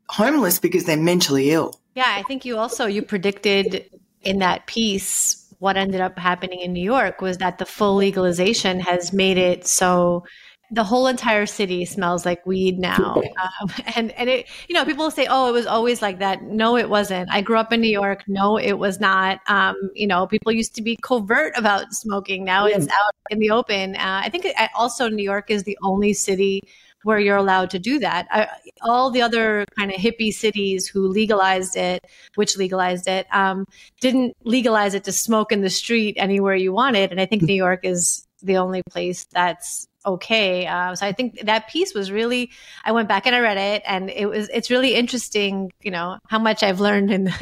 homeless 0.08 0.58
because 0.58 0.84
they're 0.84 0.96
mentally 0.96 1.50
ill. 1.50 1.80
Yeah, 1.94 2.14
I 2.16 2.22
think 2.22 2.44
you 2.44 2.58
also, 2.58 2.86
you 2.86 3.02
predicted 3.02 3.90
in 4.22 4.38
that 4.38 4.66
piece 4.66 5.44
what 5.58 5.76
ended 5.76 6.00
up 6.00 6.16
happening 6.16 6.60
in 6.60 6.72
New 6.72 6.82
York 6.82 7.20
was 7.20 7.38
that 7.38 7.58
the 7.58 7.66
full 7.66 7.96
legalization 7.96 8.78
has 8.80 9.12
made 9.12 9.38
it 9.38 9.66
so 9.66 10.24
the 10.70 10.84
whole 10.84 11.06
entire 11.06 11.46
city 11.46 11.84
smells 11.84 12.26
like 12.26 12.44
weed 12.46 12.78
now. 12.78 13.22
Um, 13.38 13.70
and, 13.94 14.10
and 14.12 14.28
it, 14.28 14.46
you 14.68 14.74
know, 14.74 14.84
people 14.84 15.10
say, 15.12 15.26
oh, 15.30 15.48
it 15.48 15.52
was 15.52 15.64
always 15.66 16.02
like 16.02 16.18
that. 16.18 16.42
No, 16.42 16.76
it 16.76 16.90
wasn't. 16.90 17.30
I 17.30 17.40
grew 17.40 17.56
up 17.56 17.72
in 17.72 17.80
New 17.80 17.90
York. 17.90 18.24
No, 18.26 18.56
it 18.58 18.74
was 18.74 18.98
not. 18.98 19.40
Um, 19.46 19.76
you 19.94 20.08
know, 20.08 20.26
people 20.26 20.50
used 20.50 20.74
to 20.74 20.82
be 20.82 20.96
covert 21.00 21.56
about 21.56 21.92
smoking. 21.92 22.44
Now 22.44 22.66
it's 22.66 22.88
out 22.88 23.14
in 23.30 23.38
the 23.38 23.50
open. 23.50 23.94
Uh, 23.94 24.22
I 24.24 24.28
think 24.28 24.46
also 24.74 25.08
New 25.08 25.22
York 25.22 25.50
is 25.50 25.62
the 25.62 25.78
only 25.82 26.12
city 26.12 26.62
where 27.04 27.18
you're 27.18 27.36
allowed 27.36 27.70
to 27.70 27.78
do 27.78 27.98
that. 28.00 28.26
I, 28.30 28.48
all 28.82 29.10
the 29.10 29.22
other 29.22 29.64
kind 29.76 29.90
of 29.90 29.98
hippie 29.98 30.32
cities 30.32 30.86
who 30.86 31.08
legalized 31.08 31.76
it, 31.76 32.04
which 32.34 32.56
legalized 32.56 33.08
it, 33.08 33.26
um, 33.32 33.64
didn't 34.00 34.36
legalize 34.44 34.94
it 34.94 35.04
to 35.04 35.12
smoke 35.12 35.52
in 35.52 35.62
the 35.62 35.70
street 35.70 36.16
anywhere 36.18 36.54
you 36.54 36.72
wanted. 36.72 37.10
And 37.10 37.20
I 37.20 37.26
think 37.26 37.42
New 37.42 37.54
York 37.54 37.80
is 37.84 38.26
the 38.42 38.56
only 38.56 38.82
place 38.90 39.24
that's 39.32 39.87
okay. 40.14 40.66
Uh, 40.66 40.94
so 40.94 41.06
I 41.06 41.12
think 41.12 41.40
that 41.44 41.68
piece 41.68 41.94
was 41.94 42.10
really. 42.10 42.50
I 42.84 42.92
went 42.92 43.08
back 43.08 43.26
and 43.26 43.34
I 43.34 43.40
read 43.40 43.58
it, 43.58 43.82
and 43.86 44.10
it 44.10 44.26
was. 44.26 44.48
It's 44.48 44.70
really 44.70 44.94
interesting, 44.94 45.72
you 45.82 45.90
know, 45.90 46.18
how 46.26 46.38
much 46.38 46.62
I've 46.62 46.80
learned 46.80 47.10
in 47.10 47.32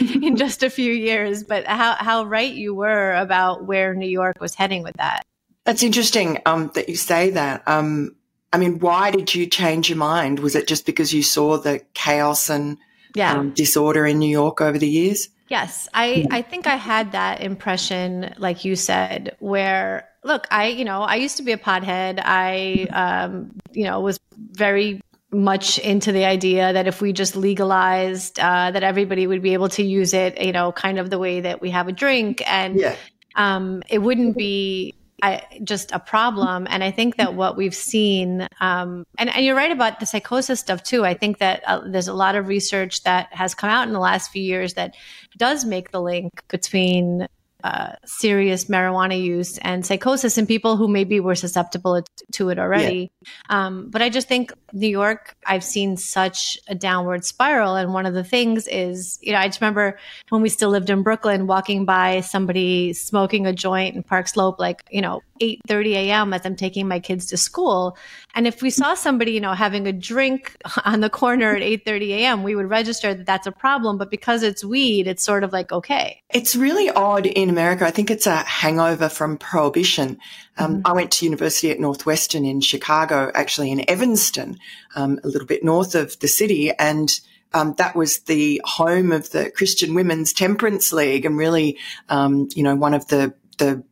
in 0.22 0.36
just 0.36 0.62
a 0.62 0.70
few 0.70 0.92
years, 0.92 1.44
but 1.44 1.66
how 1.66 1.94
how 1.94 2.24
right 2.24 2.52
you 2.52 2.74
were 2.74 3.14
about 3.14 3.64
where 3.64 3.94
New 3.94 4.08
York 4.08 4.40
was 4.40 4.54
heading 4.54 4.82
with 4.82 4.96
that. 4.96 5.22
That's 5.64 5.82
interesting 5.82 6.38
um, 6.46 6.70
that 6.74 6.88
you 6.88 6.96
say 6.96 7.30
that. 7.30 7.62
Um, 7.66 8.16
I 8.52 8.58
mean, 8.58 8.78
why 8.80 9.10
did 9.10 9.34
you 9.34 9.46
change 9.46 9.88
your 9.88 9.98
mind? 9.98 10.40
Was 10.40 10.56
it 10.56 10.66
just 10.66 10.86
because 10.86 11.12
you 11.14 11.22
saw 11.22 11.58
the 11.58 11.80
chaos 11.94 12.50
and 12.50 12.78
yeah. 13.14 13.34
um, 13.34 13.50
disorder 13.50 14.06
in 14.06 14.18
New 14.18 14.30
York 14.30 14.60
over 14.60 14.78
the 14.78 14.88
years? 14.88 15.28
Yes, 15.48 15.88
I, 15.92 16.26
I 16.30 16.42
think 16.42 16.66
I 16.66 16.76
had 16.76 17.12
that 17.12 17.42
impression, 17.42 18.34
like 18.38 18.64
you 18.64 18.76
said, 18.76 19.36
where 19.40 20.08
look, 20.24 20.46
I, 20.50 20.68
you 20.68 20.84
know, 20.84 21.02
I 21.02 21.16
used 21.16 21.36
to 21.38 21.42
be 21.42 21.52
a 21.52 21.58
pothead. 21.58 22.20
I, 22.22 22.86
um, 22.92 23.58
you 23.72 23.84
know, 23.84 24.00
was 24.00 24.20
very 24.36 25.00
much 25.32 25.78
into 25.78 26.12
the 26.12 26.24
idea 26.24 26.72
that 26.72 26.86
if 26.86 27.00
we 27.00 27.12
just 27.12 27.36
legalized, 27.36 28.38
uh, 28.40 28.70
that 28.70 28.82
everybody 28.82 29.26
would 29.26 29.42
be 29.42 29.52
able 29.52 29.68
to 29.70 29.82
use 29.82 30.12
it, 30.12 30.40
you 30.40 30.52
know, 30.52 30.72
kind 30.72 30.98
of 30.98 31.10
the 31.10 31.18
way 31.18 31.40
that 31.40 31.60
we 31.60 31.70
have 31.70 31.88
a 31.88 31.92
drink, 31.92 32.42
and 32.46 32.80
yeah. 32.80 32.96
um, 33.36 33.82
it 33.88 33.98
wouldn't 33.98 34.36
be 34.36 34.94
I, 35.22 35.42
just 35.62 35.92
a 35.92 35.98
problem. 35.98 36.66
And 36.68 36.82
I 36.82 36.90
think 36.90 37.16
that 37.16 37.34
what 37.34 37.56
we've 37.56 37.74
seen, 37.74 38.46
um, 38.60 39.04
and, 39.18 39.28
and, 39.28 39.44
you're 39.44 39.54
right 39.54 39.70
about 39.70 40.00
the 40.00 40.06
psychosis 40.06 40.60
stuff 40.60 40.82
too. 40.82 41.04
I 41.04 41.14
think 41.14 41.38
that 41.38 41.62
uh, 41.66 41.82
there's 41.86 42.08
a 42.08 42.14
lot 42.14 42.36
of 42.36 42.48
research 42.48 43.02
that 43.02 43.28
has 43.32 43.54
come 43.54 43.70
out 43.70 43.86
in 43.86 43.92
the 43.92 44.00
last 44.00 44.30
few 44.30 44.42
years 44.42 44.74
that 44.74 44.94
does 45.36 45.64
make 45.64 45.90
the 45.90 46.00
link 46.00 46.42
between 46.48 47.26
uh, 47.64 47.92
serious 48.04 48.66
marijuana 48.66 49.20
use 49.20 49.58
and 49.58 49.84
psychosis 49.84 50.38
in 50.38 50.46
people 50.46 50.76
who 50.76 50.88
maybe 50.88 51.20
were 51.20 51.34
susceptible 51.34 52.02
to 52.32 52.48
it 52.48 52.58
already. 52.58 53.10
Yeah. 53.22 53.66
Um, 53.66 53.90
but 53.90 54.02
I 54.02 54.08
just 54.08 54.28
think 54.28 54.52
New 54.72 54.88
York, 54.88 55.36
I've 55.46 55.64
seen 55.64 55.96
such 55.96 56.58
a 56.68 56.74
downward 56.74 57.24
spiral. 57.24 57.76
And 57.76 57.92
one 57.92 58.06
of 58.06 58.14
the 58.14 58.24
things 58.24 58.66
is, 58.68 59.18
you 59.22 59.32
know, 59.32 59.38
I 59.38 59.48
just 59.48 59.60
remember 59.60 59.98
when 60.28 60.42
we 60.42 60.48
still 60.48 60.70
lived 60.70 60.90
in 60.90 61.02
Brooklyn, 61.02 61.46
walking 61.46 61.84
by 61.84 62.20
somebody 62.20 62.92
smoking 62.92 63.46
a 63.46 63.52
joint 63.52 63.96
in 63.96 64.02
Park 64.02 64.28
Slope, 64.28 64.58
like, 64.58 64.84
you 64.90 65.00
know, 65.00 65.22
8 65.40 65.60
30 65.66 65.94
a.m. 65.94 66.32
as 66.32 66.42
I'm 66.44 66.56
taking 66.56 66.86
my 66.86 67.00
kids 67.00 67.26
to 67.26 67.36
school. 67.36 67.96
And 68.34 68.46
if 68.46 68.62
we 68.62 68.70
saw 68.70 68.94
somebody, 68.94 69.32
you 69.32 69.40
know, 69.40 69.54
having 69.54 69.86
a 69.86 69.92
drink 69.92 70.56
on 70.84 71.00
the 71.00 71.10
corner 71.10 71.54
at 71.54 71.62
8 71.62 71.84
30 71.84 72.14
a.m., 72.14 72.42
we 72.42 72.54
would 72.54 72.68
register 72.68 73.14
that 73.14 73.26
that's 73.26 73.46
a 73.46 73.52
problem. 73.52 73.98
But 73.98 74.10
because 74.10 74.42
it's 74.42 74.64
weed, 74.64 75.06
it's 75.06 75.24
sort 75.24 75.44
of 75.44 75.52
like, 75.52 75.72
okay. 75.72 76.22
It's 76.30 76.54
really 76.54 76.90
odd 76.90 77.26
in 77.26 77.49
America. 77.50 77.86
I 77.86 77.90
think 77.90 78.10
it's 78.10 78.26
a 78.26 78.36
hangover 78.36 79.08
from 79.08 79.36
prohibition. 79.36 80.18
Um, 80.56 80.76
mm-hmm. 80.76 80.86
I 80.86 80.92
went 80.92 81.10
to 81.12 81.26
university 81.26 81.70
at 81.70 81.78
Northwestern 81.78 82.44
in 82.44 82.60
Chicago, 82.60 83.30
actually 83.34 83.70
in 83.70 83.88
Evanston, 83.90 84.58
um, 84.94 85.20
a 85.22 85.28
little 85.28 85.46
bit 85.46 85.62
north 85.62 85.94
of 85.94 86.18
the 86.20 86.28
city. 86.28 86.72
And 86.72 87.10
um, 87.52 87.74
that 87.78 87.94
was 87.94 88.20
the 88.20 88.62
home 88.64 89.12
of 89.12 89.30
the 89.30 89.50
Christian 89.50 89.94
Women's 89.94 90.32
Temperance 90.32 90.92
League 90.92 91.26
and 91.26 91.36
really, 91.36 91.78
um, 92.08 92.48
you 92.54 92.62
know, 92.62 92.76
one 92.76 92.94
of 92.94 93.08
the, 93.08 93.34
the 93.58 93.84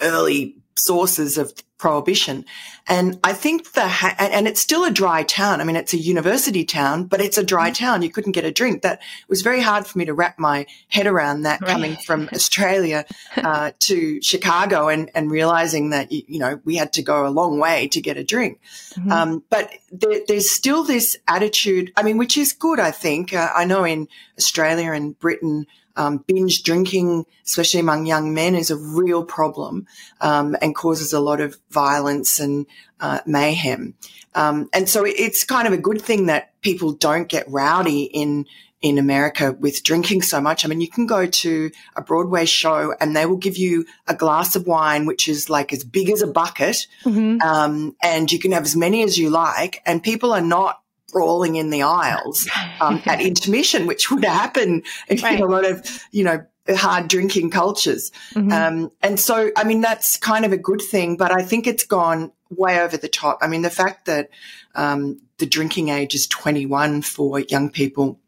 early 0.00 0.56
sources 0.76 1.38
of 1.38 1.52
prohibition. 1.84 2.46
And 2.86 3.20
I 3.22 3.34
think 3.34 3.72
the, 3.72 3.86
ha- 3.86 4.16
and 4.18 4.48
it's 4.48 4.60
still 4.62 4.84
a 4.84 4.90
dry 4.90 5.22
town. 5.22 5.60
I 5.60 5.64
mean, 5.64 5.76
it's 5.76 5.92
a 5.92 5.98
university 5.98 6.64
town, 6.64 7.04
but 7.04 7.20
it's 7.20 7.36
a 7.36 7.44
dry 7.44 7.68
mm-hmm. 7.68 7.84
town. 7.84 8.00
You 8.00 8.08
couldn't 8.10 8.32
get 8.32 8.46
a 8.46 8.50
drink. 8.50 8.80
That 8.80 9.02
was 9.28 9.42
very 9.42 9.60
hard 9.60 9.86
for 9.86 9.98
me 9.98 10.06
to 10.06 10.14
wrap 10.14 10.38
my 10.38 10.64
head 10.88 11.06
around 11.06 11.42
that 11.42 11.60
right. 11.60 11.70
coming 11.70 11.96
from 11.96 12.30
Australia, 12.32 13.04
uh, 13.36 13.72
to 13.80 14.22
Chicago 14.22 14.88
and, 14.88 15.10
and 15.14 15.30
realizing 15.30 15.90
that, 15.90 16.10
you 16.10 16.38
know, 16.38 16.58
we 16.64 16.76
had 16.76 16.94
to 16.94 17.02
go 17.02 17.26
a 17.26 17.28
long 17.28 17.58
way 17.58 17.86
to 17.88 18.00
get 18.00 18.16
a 18.16 18.24
drink. 18.24 18.60
Mm-hmm. 18.94 19.12
Um, 19.12 19.44
but 19.50 19.70
there, 19.92 20.20
there's 20.26 20.50
still 20.50 20.84
this 20.84 21.18
attitude. 21.28 21.92
I 21.98 22.02
mean, 22.02 22.16
which 22.16 22.38
is 22.38 22.54
good, 22.54 22.80
I 22.80 22.92
think. 22.92 23.34
Uh, 23.34 23.50
I 23.54 23.66
know 23.66 23.84
in 23.84 24.08
Australia 24.38 24.92
and 24.92 25.18
Britain, 25.18 25.66
um, 25.96 26.18
binge 26.26 26.62
drinking, 26.62 27.26
especially 27.44 27.80
among 27.80 28.06
young 28.06 28.34
men, 28.34 28.54
is 28.54 28.70
a 28.70 28.76
real 28.76 29.24
problem 29.24 29.86
um, 30.20 30.56
and 30.60 30.74
causes 30.74 31.12
a 31.12 31.20
lot 31.20 31.40
of 31.40 31.56
violence 31.74 32.40
and 32.40 32.66
uh, 33.00 33.20
mayhem. 33.26 33.94
Um, 34.34 34.70
and 34.72 34.88
so 34.88 35.04
it's 35.04 35.44
kind 35.44 35.66
of 35.66 35.74
a 35.74 35.78
good 35.78 36.00
thing 36.00 36.26
that 36.26 36.60
people 36.62 36.92
don't 36.92 37.28
get 37.28 37.44
rowdy 37.48 38.04
in 38.04 38.46
in 38.80 38.98
America 38.98 39.56
with 39.58 39.82
drinking 39.82 40.20
so 40.20 40.42
much. 40.42 40.62
I 40.62 40.68
mean, 40.68 40.82
you 40.82 40.90
can 40.90 41.06
go 41.06 41.24
to 41.26 41.70
a 41.96 42.02
Broadway 42.02 42.44
show 42.44 42.94
and 43.00 43.16
they 43.16 43.24
will 43.24 43.38
give 43.38 43.56
you 43.56 43.86
a 44.06 44.14
glass 44.14 44.56
of 44.56 44.66
wine, 44.66 45.06
which 45.06 45.26
is 45.26 45.48
like 45.48 45.72
as 45.72 45.82
big 45.82 46.10
as 46.10 46.20
a 46.20 46.26
bucket, 46.26 46.86
mm-hmm. 47.02 47.40
um, 47.40 47.96
and 48.02 48.30
you 48.30 48.38
can 48.38 48.52
have 48.52 48.64
as 48.64 48.76
many 48.76 49.02
as 49.02 49.16
you 49.16 49.30
like, 49.30 49.80
and 49.86 50.02
people 50.02 50.34
are 50.34 50.42
not 50.42 50.82
brawling 51.14 51.56
in 51.56 51.70
the 51.70 51.82
aisles 51.82 52.46
um, 52.78 53.00
at 53.06 53.20
intermission, 53.30 53.86
which 53.86 54.10
would 54.10 54.24
happen 54.24 54.82
in 55.08 55.18
right. 55.22 55.40
a 55.40 55.46
lot 55.46 55.64
of, 55.64 56.04
you 56.10 56.24
know, 56.24 56.44
hard 56.72 57.08
drinking 57.08 57.50
cultures. 57.50 58.10
Mm-hmm. 58.34 58.52
Um, 58.52 58.92
and 59.02 59.20
so, 59.20 59.50
I 59.56 59.64
mean, 59.64 59.80
that's 59.80 60.16
kind 60.16 60.44
of 60.44 60.52
a 60.52 60.56
good 60.56 60.80
thing, 60.80 61.16
but 61.16 61.30
I 61.30 61.42
think 61.42 61.66
it's 61.66 61.84
gone 61.84 62.32
way 62.50 62.80
over 62.80 62.96
the 62.96 63.08
top. 63.08 63.38
I 63.42 63.46
mean, 63.46 63.62
the 63.62 63.70
fact 63.70 64.06
that 64.06 64.30
um, 64.74 65.20
the 65.38 65.46
drinking 65.46 65.88
age 65.88 66.14
is 66.14 66.26
21 66.26 67.02
for 67.02 67.40
young 67.40 67.70
people. 67.70 68.18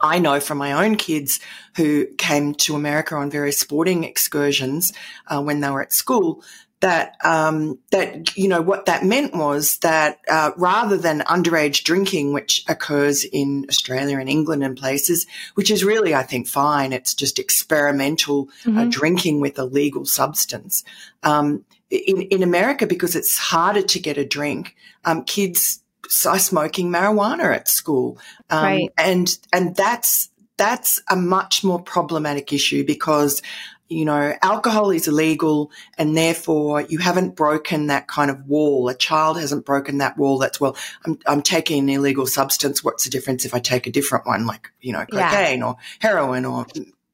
I 0.00 0.18
know 0.18 0.38
from 0.38 0.58
my 0.58 0.72
own 0.84 0.96
kids 0.96 1.40
who 1.76 2.06
came 2.18 2.54
to 2.56 2.76
America 2.76 3.14
on 3.14 3.30
various 3.30 3.58
sporting 3.58 4.04
excursions 4.04 4.92
uh, 5.28 5.42
when 5.42 5.60
they 5.60 5.70
were 5.70 5.82
at 5.82 5.94
school 5.94 6.42
that 6.80 7.16
um, 7.24 7.78
that 7.90 8.36
you 8.36 8.48
know 8.48 8.62
what 8.62 8.86
that 8.86 9.04
meant 9.04 9.34
was 9.34 9.78
that 9.78 10.20
uh, 10.28 10.52
rather 10.56 10.96
than 10.96 11.20
underage 11.20 11.82
drinking, 11.82 12.32
which 12.32 12.64
occurs 12.68 13.24
in 13.24 13.66
Australia 13.68 14.18
and 14.18 14.28
England 14.28 14.62
and 14.62 14.76
places, 14.76 15.26
which 15.54 15.70
is 15.70 15.84
really 15.84 16.14
I 16.14 16.22
think 16.22 16.46
fine. 16.46 16.92
It's 16.92 17.14
just 17.14 17.38
experimental 17.38 18.48
uh, 18.64 18.68
mm-hmm. 18.68 18.78
uh, 18.78 18.84
drinking 18.88 19.40
with 19.40 19.58
a 19.58 19.64
legal 19.64 20.04
substance. 20.04 20.84
Um, 21.22 21.64
in 21.90 22.22
in 22.22 22.42
America, 22.42 22.86
because 22.86 23.16
it's 23.16 23.36
harder 23.36 23.82
to 23.82 23.98
get 23.98 24.18
a 24.18 24.24
drink, 24.24 24.76
um, 25.04 25.24
kids 25.24 25.82
are 26.26 26.38
smoking 26.38 26.90
marijuana 26.90 27.54
at 27.54 27.68
school, 27.68 28.18
um, 28.50 28.62
right. 28.62 28.92
and 28.96 29.36
and 29.52 29.74
that's 29.74 30.30
that's 30.58 31.00
a 31.08 31.16
much 31.16 31.64
more 31.64 31.80
problematic 31.80 32.52
issue 32.52 32.84
because 32.84 33.42
you 33.88 34.04
know, 34.04 34.34
alcohol 34.42 34.90
is 34.90 35.08
illegal 35.08 35.70
and 35.96 36.16
therefore 36.16 36.82
you 36.82 36.98
haven't 36.98 37.34
broken 37.34 37.86
that 37.86 38.06
kind 38.06 38.30
of 38.30 38.46
wall. 38.46 38.88
A 38.88 38.94
child 38.94 39.40
hasn't 39.40 39.64
broken 39.64 39.98
that 39.98 40.18
wall. 40.18 40.38
That's, 40.38 40.60
well, 40.60 40.76
I'm, 41.06 41.18
I'm 41.26 41.42
taking 41.42 41.78
an 41.84 41.88
illegal 41.88 42.26
substance. 42.26 42.84
What's 42.84 43.04
the 43.04 43.10
difference 43.10 43.44
if 43.44 43.54
I 43.54 43.60
take 43.60 43.86
a 43.86 43.90
different 43.90 44.26
one, 44.26 44.46
like, 44.46 44.70
you 44.80 44.92
know, 44.92 45.06
cocaine 45.06 45.60
yeah. 45.60 45.66
or 45.66 45.76
heroin 46.00 46.44
or, 46.44 46.66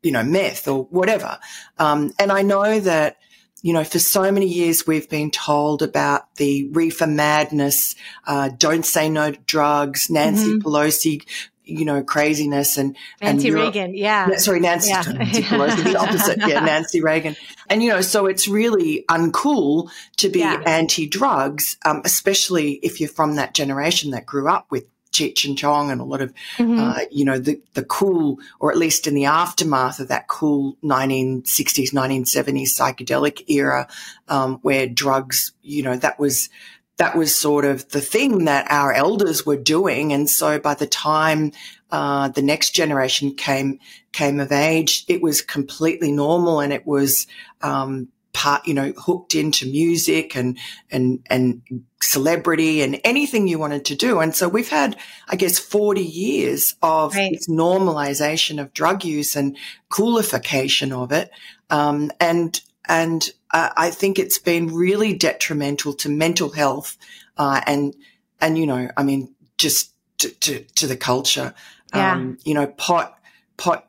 you 0.03 0.13
know, 0.13 0.25
meth 0.25 0.67
or 0.67 0.85
whatever. 0.85 1.39
Um, 1.79 2.13
and 2.19 2.33
I 2.33 2.43
know 2.43 2.81
that, 2.81 3.19
you 3.63 3.73
know, 3.73 3.85
for 3.85 3.99
so 3.99 4.31
many 4.31 4.47
years 4.47 4.87
we've 4.87 5.09
been 5.09 5.31
told 5.31 5.81
about 5.81 6.35
the 6.37 6.69
reefer 6.73 7.07
madness, 7.07 7.95
uh, 8.27 8.51
don't 8.59 8.85
say 8.85 9.09
no 9.09 9.31
to 9.31 9.41
drugs, 9.47 10.11
Nancy 10.11 10.55
mm-hmm. 10.55 10.69
Pelosi 10.69 11.25
you 11.65 11.85
know, 11.85 12.03
craziness 12.03 12.77
and 12.77 12.97
Nancy 13.21 13.49
and 13.49 13.57
Reagan, 13.57 13.95
yeah. 13.95 14.37
Sorry, 14.37 14.61
Nancy, 14.61 14.91
yeah. 14.91 15.03
Nancy 15.03 15.43
Pelosi, 15.43 15.85
the 15.85 15.97
opposite, 15.97 16.39
yeah, 16.47 16.61
Nancy 16.61 17.01
Reagan, 17.01 17.37
and 17.69 17.83
you 17.83 17.91
know, 17.91 18.01
so 18.01 18.27
it's 18.27 18.47
really 18.47 19.05
uncool 19.09 19.91
to 20.19 20.29
be 20.29 20.41
yeah. 20.41 20.63
anti-drugs, 20.67 21.77
um, 21.85 22.03
especially 22.05 22.73
if 22.83 23.01
you're 23.01 23.09
from 23.09 23.37
that 23.37 23.55
generation 23.55 24.11
that 24.11 24.27
grew 24.27 24.49
up 24.49 24.67
with 24.71 24.87
Cheech 25.15 25.47
and 25.47 25.57
Chong 25.57 25.91
and 25.91 26.01
a 26.01 26.05
lot 26.05 26.21
of, 26.21 26.35
mm-hmm. 26.57 26.79
uh, 26.79 27.01
you 27.11 27.25
know, 27.25 27.39
the, 27.39 27.63
the 27.75 27.85
cool, 27.85 28.41
or 28.59 28.71
at 28.73 28.77
least 28.77 29.07
in 29.07 29.15
the 29.15 29.27
aftermath 29.27 30.01
of 30.01 30.09
that 30.09 30.27
cool 30.29 30.77
1960s, 30.83 31.93
1970s 31.93 32.77
psychedelic 32.77 33.49
era, 33.49 33.87
um, 34.29 34.59
where 34.63 34.89
drugs, 34.89 35.53
you 35.63 35.83
know, 35.83 35.97
that 35.97 36.19
was, 36.19 36.51
that 36.97 37.17
was 37.17 37.37
sort 37.37 37.65
of 37.65 37.89
the 37.89 38.01
thing 38.01 38.45
that 38.45 38.71
our 38.71 38.93
elders 38.93 39.45
were 39.45 39.57
doing. 39.57 40.13
And 40.13 40.31
so 40.31 40.59
by 40.59 40.75
the 40.75 40.87
time 40.87 41.53
uh, 41.91 42.29
the 42.29 42.43
next 42.43 42.71
generation 42.71 43.35
came 43.35 43.79
came 44.13 44.41
of 44.41 44.53
age, 44.53 45.05
it 45.09 45.21
was 45.23 45.43
completely 45.43 46.13
normal, 46.13 46.61
and 46.61 46.73
it 46.73 46.87
was 46.87 47.27
um, 47.63 48.09
part, 48.33 48.67
you 48.67 48.75
know, 48.75 48.93
hooked 48.97 49.35
into 49.35 49.67
music 49.67 50.37
and 50.37 50.59
and 50.91 51.21
and 51.31 51.63
celebrity 52.03 52.83
and 52.83 53.01
anything 53.05 53.49
you 53.49 53.59
wanted 53.59 53.85
to 53.87 53.95
do. 53.95 54.21
And 54.21 54.35
so 54.35 54.49
we've 54.49 54.69
had, 54.69 54.97
I 55.29 55.37
guess, 55.37 55.59
forty 55.59 56.05
years 56.05 56.77
of 56.83 57.15
right. 57.15 57.33
this 57.33 57.49
normalization 57.49 58.61
of 58.61 58.73
drug 58.73 59.05
use 59.05 59.35
and 59.37 59.57
coolification 59.89 60.93
of 60.93 61.13
it, 61.13 61.31
um, 61.71 62.11
and 62.21 62.61
and 62.89 63.29
uh, 63.53 63.71
I 63.77 63.91
think 63.91 64.19
it's 64.19 64.39
been 64.39 64.75
really 64.75 65.15
detrimental 65.15 65.95
to 65.95 66.09
mental 66.09 66.51
health 66.51 66.97
uh, 67.37 67.61
and 67.67 67.95
and 68.41 68.59
you 68.59 68.67
know, 68.67 68.91
I 68.97 69.03
mean, 69.03 69.35
just 69.59 69.93
to, 70.19 70.29
to, 70.29 70.61
to 70.61 70.87
the 70.87 70.97
culture. 70.97 71.55
Yeah. 71.95 72.13
Um, 72.13 72.39
you 72.45 72.55
know, 72.55 72.67
pot 72.67 73.19
pot. 73.57 73.89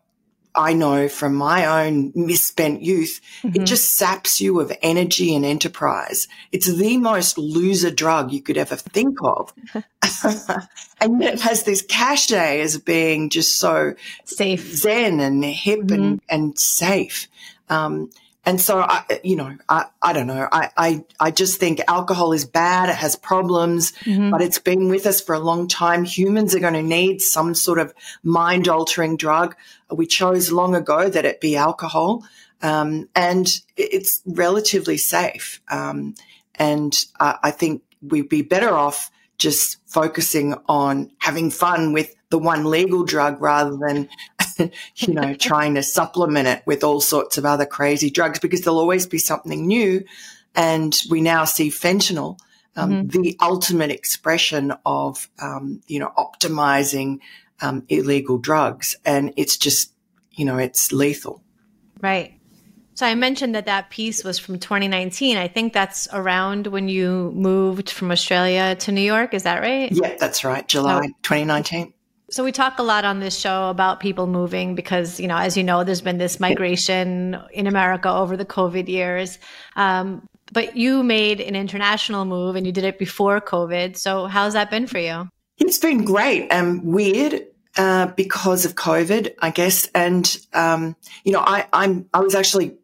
I 0.58 0.72
know 0.72 1.10
from 1.10 1.36
my 1.36 1.86
own 1.86 2.14
misspent 2.16 2.82
youth, 2.82 3.20
mm-hmm. 3.44 3.62
it 3.62 3.66
just 3.66 3.96
saps 3.96 4.40
you 4.40 4.62
of 4.62 4.72
energy 4.82 5.36
and 5.36 5.44
enterprise. 5.44 6.30
It's 6.54 6.74
the 6.74 6.96
most 6.96 7.38
loser 7.38 7.92
drug 7.92 8.32
you 8.32 8.42
could 8.42 8.56
ever 8.56 8.78
think 8.78 9.18
of. 9.22 9.54
and 11.02 11.22
it 11.22 11.42
has 11.42 11.64
this 11.64 11.82
cachet 11.82 12.62
as 12.62 12.78
being 12.78 13.30
just 13.30 13.58
so 13.58 13.96
safe, 14.24 14.62
zen 14.62 15.20
and 15.20 15.44
hip 15.44 15.82
mm-hmm. 15.82 15.94
and, 15.94 16.22
and 16.30 16.58
safe. 16.58 17.28
Um, 17.68 18.10
and 18.46 18.62
so 18.62 18.80
I, 18.80 19.04
you 19.24 19.36
know, 19.36 19.58
I, 19.68 19.86
I 20.02 20.14
don't 20.14 20.28
know. 20.28 20.48
I, 20.52 20.70
I, 20.78 21.06
I 21.20 21.32
just 21.32 21.60
think 21.60 21.82
alcohol 21.88 22.32
is 22.32 22.46
bad. 22.46 22.90
It 22.90 22.96
has 22.96 23.16
problems, 23.16 23.92
mm-hmm. 24.04 24.30
but 24.30 24.42
it's 24.42 24.60
been 24.60 24.90
with 24.90 25.08
us 25.08 25.20
for 25.20 25.34
a 25.34 25.40
long 25.40 25.68
time. 25.68 26.04
Humans 26.04 26.54
are 26.54 26.60
going 26.60 26.74
to 26.74 26.84
need 26.84 27.22
some 27.22 27.56
sort 27.56 27.80
of 27.80 27.94
mind 28.24 28.68
altering 28.68 29.18
drug. 29.18 29.56
We 29.90 30.06
chose 30.06 30.52
long 30.52 30.76
ago 30.76 31.10
that 31.10 31.26
it 31.26 31.42
be 31.42 31.56
alcohol. 31.56 32.24
Um, 32.62 33.10
and 33.16 33.48
it's 33.76 34.22
relatively 34.26 34.98
safe. 34.98 35.62
Um, 35.70 36.16
and 36.56 36.96
I, 37.20 37.38
I 37.44 37.52
think 37.52 37.82
we'd 38.02 38.30
be 38.30 38.44
better 38.44 38.74
off 38.76 39.12
just 39.38 39.78
focusing 39.88 40.56
on 40.68 41.12
having 41.18 41.52
fun 41.52 41.94
with 41.94 42.16
the 42.30 42.38
one 42.38 42.66
legal 42.66 43.04
drug 43.04 43.42
rather 43.42 43.78
than 43.78 44.10
you 44.96 45.14
know, 45.14 45.34
trying 45.34 45.76
to 45.76 45.84
supplement 45.84 46.48
it 46.48 46.64
with 46.66 46.84
all 46.84 47.02
sorts 47.02 47.38
of 47.38 47.46
other 47.46 47.66
crazy 47.66 48.10
drugs 48.10 48.40
because 48.40 48.62
there'll 48.62 48.80
always 48.80 49.08
be 49.08 49.18
something 49.18 49.66
new. 49.66 50.04
And 50.56 51.00
we 51.10 51.22
now 51.22 51.46
see 51.46 51.70
fentanyl, 51.70 52.40
um, 52.76 52.92
mm-hmm. 53.08 53.22
the 53.22 53.38
ultimate 53.42 53.92
expression 53.92 54.74
of, 54.86 55.30
um, 55.40 55.82
you 55.88 56.00
know, 56.00 56.12
optimizing 56.18 57.20
um, 57.62 57.84
illegal 57.90 58.38
drugs. 58.38 58.96
And 59.06 59.34
it's 59.38 59.58
just, 59.58 59.92
you 60.32 60.46
know, 60.46 60.58
it's 60.58 60.92
lethal. 60.92 61.44
Right. 62.02 62.40
So 62.96 63.06
I 63.06 63.14
mentioned 63.16 63.56
that 63.56 63.66
that 63.66 63.90
piece 63.90 64.24
was 64.24 64.40
from 64.40 64.58
2019. 64.58 65.36
I 65.36 65.50
think 65.50 65.74
that's 65.74 66.08
around 66.14 66.68
when 66.68 66.88
you 66.88 67.32
moved 67.36 67.90
from 67.90 68.10
Australia 68.10 68.76
to 68.76 68.92
New 68.94 69.02
York. 69.02 69.34
Is 69.34 69.44
that 69.44 69.60
right? 69.62 69.92
Yeah, 69.92 70.16
that's 70.18 70.46
right. 70.46 70.66
July 70.66 71.02
so, 71.02 71.08
2019. 71.24 71.94
So 72.32 72.44
we 72.44 72.52
talk 72.52 72.80
a 72.80 72.84
lot 72.84 73.06
on 73.06 73.20
this 73.20 73.38
show 73.38 73.70
about 73.70 74.00
people 74.00 74.26
moving 74.26 74.74
because, 74.74 75.20
you 75.20 75.28
know, 75.28 75.38
as 75.38 75.56
you 75.56 75.64
know, 75.64 75.84
there's 75.84 76.02
been 76.02 76.18
this 76.18 76.40
migration 76.40 77.40
in 77.54 77.68
America 77.68 78.12
over 78.12 78.36
the 78.36 78.46
COVID 78.46 78.88
years. 78.88 79.38
Um, 79.76 80.28
but 80.52 80.76
you 80.76 81.04
made 81.04 81.40
an 81.40 81.56
international 81.56 82.26
move 82.26 82.56
and 82.56 82.66
you 82.66 82.72
did 82.72 82.84
it 82.84 82.98
before 82.98 83.42
COVID. 83.42 83.98
So 83.98 84.26
how's 84.26 84.54
that 84.54 84.72
been 84.72 84.88
for 84.88 85.00
you? 85.00 85.30
It's 85.58 85.78
been 85.78 86.04
great 86.04 86.48
and 86.52 86.84
weird 86.84 87.46
uh, 87.78 88.08
because 88.08 88.66
of 88.66 88.76
COVID, 88.76 89.36
I 89.40 89.52
guess. 89.52 89.88
And 89.94 90.38
um, 90.54 90.96
you 91.24 91.32
know, 91.32 91.42
I, 91.42 91.68
I'm 91.74 92.10
I 92.14 92.22
was 92.22 92.36
actually 92.36 92.76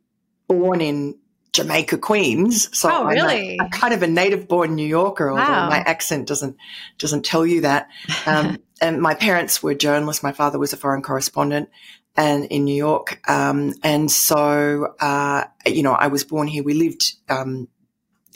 born 0.47 0.81
in 0.81 1.17
Jamaica, 1.53 1.97
Queens. 1.97 2.75
So 2.77 2.89
oh, 2.91 3.05
really? 3.05 3.53
I'm, 3.53 3.59
a, 3.59 3.63
I'm 3.63 3.69
kind 3.71 3.93
of 3.93 4.03
a 4.03 4.07
native 4.07 4.47
born 4.47 4.75
New 4.75 4.87
Yorker, 4.87 5.29
although 5.29 5.43
wow. 5.43 5.69
my 5.69 5.79
accent 5.79 6.27
doesn't 6.27 6.55
doesn't 6.97 7.25
tell 7.25 7.45
you 7.45 7.61
that. 7.61 7.89
Um, 8.25 8.57
and 8.81 9.01
my 9.01 9.13
parents 9.13 9.61
were 9.61 9.75
journalists. 9.75 10.23
My 10.23 10.31
father 10.31 10.59
was 10.59 10.73
a 10.73 10.77
foreign 10.77 11.03
correspondent 11.03 11.69
and 12.17 12.45
in 12.45 12.65
New 12.65 12.75
York. 12.75 13.21
Um, 13.29 13.73
and 13.83 14.11
so, 14.11 14.95
uh, 14.99 15.45
you 15.65 15.83
know, 15.83 15.93
I 15.93 16.07
was 16.07 16.23
born 16.23 16.47
here. 16.47 16.63
We 16.63 16.73
lived, 16.73 17.13
um, 17.29 17.67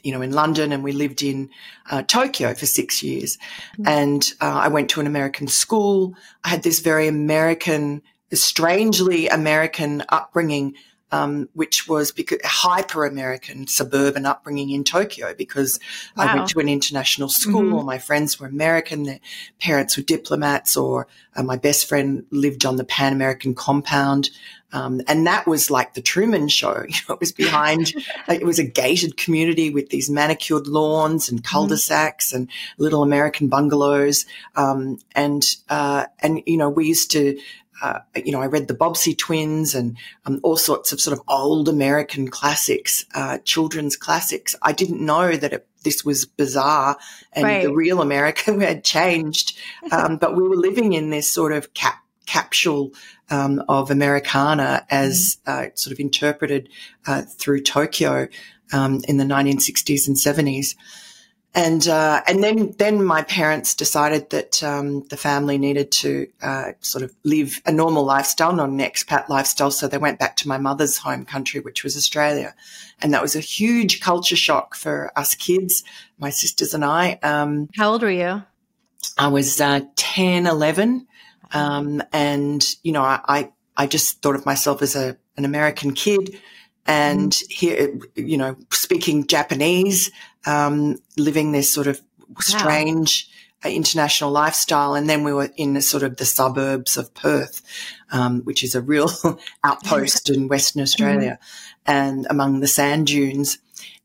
you 0.03 0.11
know, 0.11 0.21
in 0.21 0.31
London 0.31 0.71
and 0.71 0.83
we 0.83 0.91
lived 0.91 1.23
in 1.23 1.49
uh, 1.89 2.03
Tokyo 2.03 2.53
for 2.53 2.65
six 2.65 3.03
years. 3.03 3.37
Mm-hmm. 3.73 3.87
And 3.87 4.33
uh, 4.39 4.59
I 4.63 4.67
went 4.69 4.89
to 4.91 4.99
an 5.01 5.07
American 5.07 5.47
school. 5.47 6.15
I 6.43 6.49
had 6.49 6.63
this 6.63 6.79
very 6.79 7.07
American, 7.07 8.01
strangely 8.31 9.27
American 9.27 10.03
upbringing 10.09 10.75
um, 11.15 11.49
which 11.53 11.87
was 11.87 12.11
because 12.11 12.39
hyper 12.43 13.05
American 13.05 13.67
suburban 13.67 14.25
upbringing 14.25 14.71
in 14.71 14.83
Tokyo 14.83 15.33
because 15.33 15.79
wow. 16.17 16.25
I 16.25 16.35
went 16.35 16.49
to 16.49 16.59
an 16.59 16.67
international 16.67 17.29
school. 17.29 17.61
Mm-hmm. 17.61 17.73
All 17.73 17.83
my 17.83 17.99
friends 17.99 18.39
were 18.39 18.47
American. 18.47 19.03
Their 19.03 19.19
parents 19.59 19.95
were 19.95 20.03
diplomats, 20.03 20.75
or 20.75 21.07
uh, 21.35 21.43
my 21.43 21.55
best 21.55 21.87
friend 21.87 22.25
lived 22.31 22.65
on 22.65 22.75
the 22.75 22.83
Pan 22.83 23.13
American 23.13 23.55
compound. 23.55 24.29
Um, 24.73 24.99
and 25.07 25.25
that 25.25 25.47
was 25.47 25.71
like 25.71 25.93
the 25.93 26.01
Truman 26.01 26.49
Show. 26.49 26.65
You 26.89 26.95
know, 27.07 27.15
it 27.15 27.21
was 27.21 27.31
behind. 27.31 27.93
it 28.27 28.45
was 28.45 28.59
a 28.59 28.63
gated 28.63 29.15
community 29.15 29.69
with 29.69 29.89
these 29.89 30.09
manicured 30.09 30.67
lawns 30.67 31.29
and 31.29 31.43
cul-de-sacs 31.43 32.29
mm-hmm. 32.29 32.37
and 32.37 32.49
little 32.77 33.03
American 33.03 33.47
bungalows. 33.47 34.25
Um, 34.55 34.99
and 35.15 35.45
uh, 35.69 36.07
and 36.19 36.41
you 36.45 36.57
know, 36.57 36.69
we 36.69 36.87
used 36.87 37.11
to 37.11 37.39
uh, 37.81 37.99
you 38.15 38.31
know, 38.31 38.41
I 38.41 38.47
read 38.47 38.67
the 38.67 38.73
Bobbsey 38.73 39.17
Twins 39.17 39.75
and 39.75 39.97
um, 40.25 40.39
all 40.43 40.57
sorts 40.57 40.91
of 40.91 41.01
sort 41.01 41.17
of 41.17 41.23
old 41.27 41.67
American 41.67 42.29
classics, 42.29 43.05
uh, 43.13 43.39
children's 43.39 43.97
classics. 43.97 44.55
I 44.61 44.71
didn't 44.71 45.03
know 45.03 45.35
that 45.35 45.53
it, 45.53 45.67
this 45.83 46.05
was 46.05 46.25
bizarre 46.25 46.97
and 47.33 47.43
right. 47.43 47.63
the 47.63 47.73
real 47.73 48.01
America 48.01 48.57
had 48.59 48.83
changed. 48.83 49.57
Um, 49.91 50.17
but 50.17 50.35
we 50.35 50.43
were 50.43 50.55
living 50.55 50.93
in 50.93 51.09
this 51.09 51.29
sort 51.29 51.51
of 51.51 51.73
cap- 51.73 52.03
capsule 52.25 52.91
um, 53.29 53.63
of 53.67 53.91
Americana 53.91 54.85
as 54.89 55.37
mm. 55.45 55.67
uh, 55.67 55.75
sort 55.75 55.93
of 55.93 55.99
interpreted 55.99 56.69
uh, 57.07 57.23
through 57.23 57.61
Tokyo 57.61 58.27
um, 58.73 59.01
in 59.07 59.17
the 59.17 59.25
1960s 59.25 60.07
and 60.07 60.15
70s 60.15 60.75
and 61.55 61.87
uh, 61.87 62.21
and 62.27 62.43
then 62.43 62.75
then 62.77 63.03
my 63.03 63.23
parents 63.23 63.73
decided 63.73 64.29
that 64.31 64.61
um, 64.61 65.03
the 65.03 65.15
family 65.15 65.57
needed 65.57 65.89
to 65.93 66.27
uh, 66.41 66.71
sort 66.81 67.01
of 67.01 67.15
live 67.23 67.61
a 67.65 67.71
normal 67.71 68.03
lifestyle, 68.03 68.51
not 68.51 68.67
an 68.67 68.79
expat 68.79 69.29
lifestyle. 69.29 69.71
So 69.71 69.87
they 69.87 69.97
went 69.97 70.19
back 70.19 70.35
to 70.37 70.49
my 70.49 70.57
mother's 70.57 70.97
home 70.97 71.23
country, 71.23 71.61
which 71.61 71.81
was 71.81 71.95
Australia, 71.95 72.53
and 73.01 73.13
that 73.13 73.21
was 73.21 73.37
a 73.37 73.39
huge 73.39 74.01
culture 74.01 74.35
shock 74.35 74.75
for 74.75 75.13
us 75.15 75.33
kids, 75.33 75.85
my 76.19 76.29
sisters 76.29 76.73
and 76.73 76.83
I. 76.83 77.19
Um, 77.23 77.69
How 77.77 77.91
old 77.93 78.01
were 78.01 78.11
you? 78.11 78.43
I 79.17 79.29
was 79.29 79.61
uh, 79.61 79.81
10, 79.95 80.47
11. 80.47 81.07
Um, 81.53 82.03
and 82.11 82.65
you 82.83 82.91
know, 82.91 83.03
I 83.03 83.51
I 83.77 83.87
just 83.87 84.21
thought 84.21 84.35
of 84.35 84.45
myself 84.45 84.81
as 84.81 84.97
a 84.97 85.15
an 85.37 85.45
American 85.45 85.93
kid 85.93 86.37
and 86.85 87.31
mm. 87.31 87.51
here, 87.51 87.99
you 88.15 88.37
know, 88.37 88.55
speaking 88.71 89.25
Japanese, 89.25 90.11
um, 90.45 90.97
living 91.17 91.51
this 91.51 91.71
sort 91.71 91.87
of 91.87 92.01
strange 92.39 93.29
wow. 93.63 93.69
uh, 93.69 93.73
international 93.73 94.31
lifestyle. 94.31 94.95
And 94.95 95.09
then 95.09 95.23
we 95.23 95.33
were 95.33 95.49
in 95.55 95.81
sort 95.81 96.03
of 96.03 96.17
the 96.17 96.25
suburbs 96.25 96.97
of 96.97 97.13
Perth, 97.13 97.61
um, 98.11 98.41
which 98.41 98.63
is 98.63 98.75
a 98.75 98.81
real 98.81 99.09
outpost 99.63 100.29
in 100.29 100.47
Western 100.47 100.81
Australia 100.81 101.39
mm. 101.41 101.77
and 101.85 102.27
among 102.29 102.59
the 102.59 102.67
sand 102.67 103.07
dunes. 103.07 103.59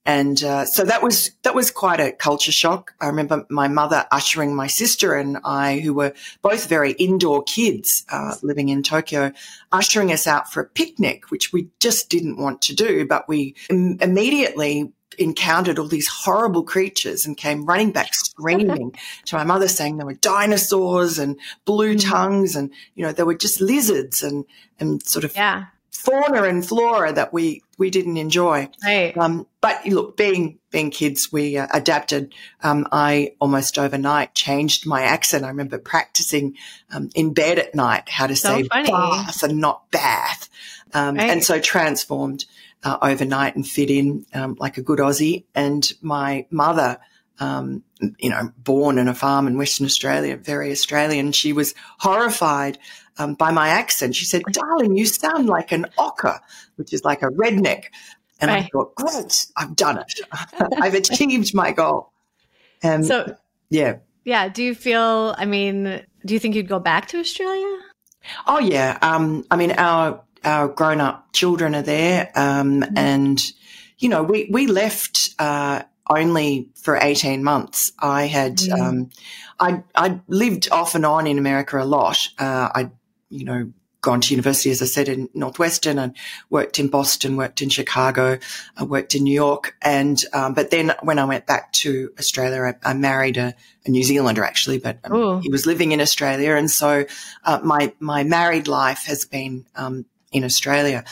And 0.06 0.42
uh, 0.42 0.64
so 0.64 0.84
that 0.84 1.02
was 1.02 1.30
that 1.42 1.54
was 1.54 1.70
quite 1.70 2.00
a 2.00 2.10
culture 2.10 2.52
shock. 2.52 2.94
I 3.02 3.06
remember 3.06 3.44
my 3.50 3.68
mother 3.68 4.06
ushering 4.10 4.56
my 4.56 4.66
sister 4.66 5.14
and 5.14 5.38
I, 5.44 5.78
who 5.78 5.92
were 5.92 6.14
both 6.40 6.68
very 6.68 6.92
indoor 6.92 7.42
kids 7.42 8.06
uh, 8.10 8.34
living 8.42 8.70
in 8.70 8.82
Tokyo, 8.82 9.30
ushering 9.70 10.10
us 10.10 10.26
out 10.26 10.50
for 10.50 10.62
a 10.62 10.68
picnic, 10.68 11.30
which 11.30 11.52
we 11.52 11.68
just 11.80 12.08
didn't 12.08 12.38
want 12.38 12.62
to 12.62 12.74
do, 12.74 13.06
but 13.06 13.28
we 13.28 13.54
Im- 13.68 13.98
immediately 14.00 14.90
encountered 15.18 15.78
all 15.78 15.88
these 15.88 16.08
horrible 16.08 16.62
creatures 16.62 17.26
and 17.26 17.36
came 17.36 17.66
running 17.66 17.90
back 17.90 18.14
screaming 18.14 18.94
to 19.24 19.36
my 19.36 19.44
mother 19.44 19.68
saying 19.68 19.96
there 19.96 20.06
were 20.06 20.14
dinosaurs 20.14 21.18
and 21.18 21.38
blue 21.64 21.96
mm. 21.96 22.10
tongues 22.10 22.56
and 22.56 22.72
you 22.94 23.04
know 23.04 23.12
there 23.12 23.26
were 23.26 23.34
just 23.34 23.60
lizards 23.60 24.22
and 24.22 24.44
and 24.78 25.02
sort 25.02 25.24
of 25.24 25.34
yeah 25.34 25.66
fauna 26.00 26.44
and 26.44 26.66
flora 26.66 27.12
that 27.12 27.32
we 27.32 27.62
we 27.78 27.90
didn't 27.90 28.16
enjoy. 28.16 28.68
Right. 28.84 29.16
Um, 29.16 29.46
but 29.60 29.84
look, 29.86 30.16
being 30.16 30.58
being 30.70 30.90
kids, 30.90 31.32
we 31.32 31.56
uh, 31.56 31.66
adapted. 31.72 32.34
Um, 32.62 32.86
I 32.92 33.34
almost 33.40 33.78
overnight 33.78 34.34
changed 34.34 34.86
my 34.86 35.02
accent. 35.02 35.44
I 35.44 35.48
remember 35.48 35.78
practicing 35.78 36.56
um, 36.90 37.10
in 37.14 37.32
bed 37.32 37.58
at 37.58 37.74
night 37.74 38.08
how 38.08 38.26
to 38.26 38.36
so 38.36 38.56
say 38.56 38.68
funny. 38.68 38.90
bath 38.90 39.42
and 39.42 39.60
not 39.60 39.90
bath, 39.90 40.48
um, 40.94 41.16
right. 41.16 41.30
and 41.30 41.44
so 41.44 41.60
transformed 41.60 42.44
uh, 42.82 42.98
overnight 43.02 43.56
and 43.56 43.66
fit 43.66 43.90
in 43.90 44.26
um, 44.34 44.56
like 44.58 44.78
a 44.78 44.82
good 44.82 44.98
Aussie. 44.98 45.44
And 45.54 45.90
my 46.00 46.46
mother 46.50 46.98
um, 47.40 47.82
you 48.18 48.28
know, 48.28 48.52
born 48.58 48.98
in 48.98 49.08
a 49.08 49.14
farm 49.14 49.46
in 49.46 49.56
Western 49.56 49.86
Australia, 49.86 50.36
very 50.36 50.70
Australian. 50.70 51.32
She 51.32 51.52
was 51.52 51.74
horrified 51.98 52.78
um, 53.18 53.34
by 53.34 53.50
my 53.50 53.68
accent. 53.68 54.14
She 54.14 54.26
said, 54.26 54.42
darling, 54.52 54.96
you 54.96 55.06
sound 55.06 55.48
like 55.48 55.72
an 55.72 55.86
ocker, 55.98 56.38
which 56.76 56.92
is 56.92 57.02
like 57.02 57.22
a 57.22 57.28
redneck. 57.28 57.84
And 58.40 58.50
right. 58.50 58.64
I 58.64 58.68
thought, 58.68 58.94
great, 58.94 59.46
I've 59.56 59.74
done 59.74 59.98
it. 59.98 60.20
I've 60.80 60.94
achieved 60.94 61.54
my 61.54 61.72
goal. 61.72 62.12
And 62.82 63.04
so, 63.04 63.34
yeah. 63.70 63.96
Yeah. 64.24 64.48
Do 64.48 64.62
you 64.62 64.74
feel, 64.74 65.34
I 65.36 65.46
mean, 65.46 66.02
do 66.24 66.34
you 66.34 66.40
think 66.40 66.54
you'd 66.54 66.68
go 66.68 66.78
back 66.78 67.08
to 67.08 67.18
Australia? 67.18 67.78
Oh, 68.46 68.58
yeah. 68.58 68.98
Um, 69.00 69.46
I 69.50 69.56
mean, 69.56 69.72
our, 69.72 70.22
our 70.44 70.68
grown 70.68 71.00
up 71.00 71.32
children 71.32 71.74
are 71.74 71.82
there. 71.82 72.30
Um, 72.34 72.80
mm-hmm. 72.80 72.98
and, 72.98 73.42
you 73.98 74.08
know, 74.08 74.22
we, 74.22 74.48
we 74.50 74.66
left, 74.66 75.34
uh, 75.38 75.82
only 76.08 76.68
for 76.74 76.96
18 76.96 77.44
months. 77.44 77.92
I 77.98 78.24
had, 78.26 78.56
mm. 78.56 78.78
um, 78.78 79.10
I, 79.60 79.84
I 79.94 80.20
lived 80.26 80.68
off 80.72 80.96
and 80.96 81.06
on 81.06 81.26
in 81.28 81.38
America 81.38 81.80
a 81.80 81.84
lot. 81.84 82.28
Uh, 82.36 82.68
I, 82.74 82.90
you 83.28 83.44
know, 83.44 83.72
gone 84.00 84.20
to 84.20 84.32
university, 84.32 84.70
as 84.70 84.80
I 84.82 84.86
said, 84.86 85.08
in 85.08 85.28
Northwestern 85.34 85.98
and 85.98 86.16
worked 86.48 86.78
in 86.78 86.88
Boston, 86.88 87.36
worked 87.36 87.60
in 87.60 87.68
Chicago, 87.68 88.38
I 88.76 88.84
worked 88.84 89.14
in 89.14 89.24
New 89.24 89.34
York. 89.34 89.76
And, 89.82 90.22
um, 90.32 90.54
but 90.54 90.70
then 90.70 90.92
when 91.02 91.18
I 91.18 91.24
went 91.26 91.46
back 91.46 91.72
to 91.74 92.10
Australia, 92.18 92.74
I, 92.82 92.90
I 92.90 92.94
married 92.94 93.36
a, 93.36 93.54
a, 93.84 93.90
New 93.90 94.02
Zealander 94.02 94.42
actually, 94.42 94.78
but 94.78 94.98
um, 95.04 95.42
he 95.42 95.50
was 95.50 95.66
living 95.66 95.92
in 95.92 96.00
Australia. 96.00 96.54
And 96.54 96.70
so, 96.70 97.04
uh, 97.44 97.60
my, 97.62 97.92
my 98.00 98.24
married 98.24 98.68
life 98.68 99.04
has 99.04 99.24
been, 99.26 99.66
um, 99.76 100.06
in 100.32 100.44
Australia 100.44 101.04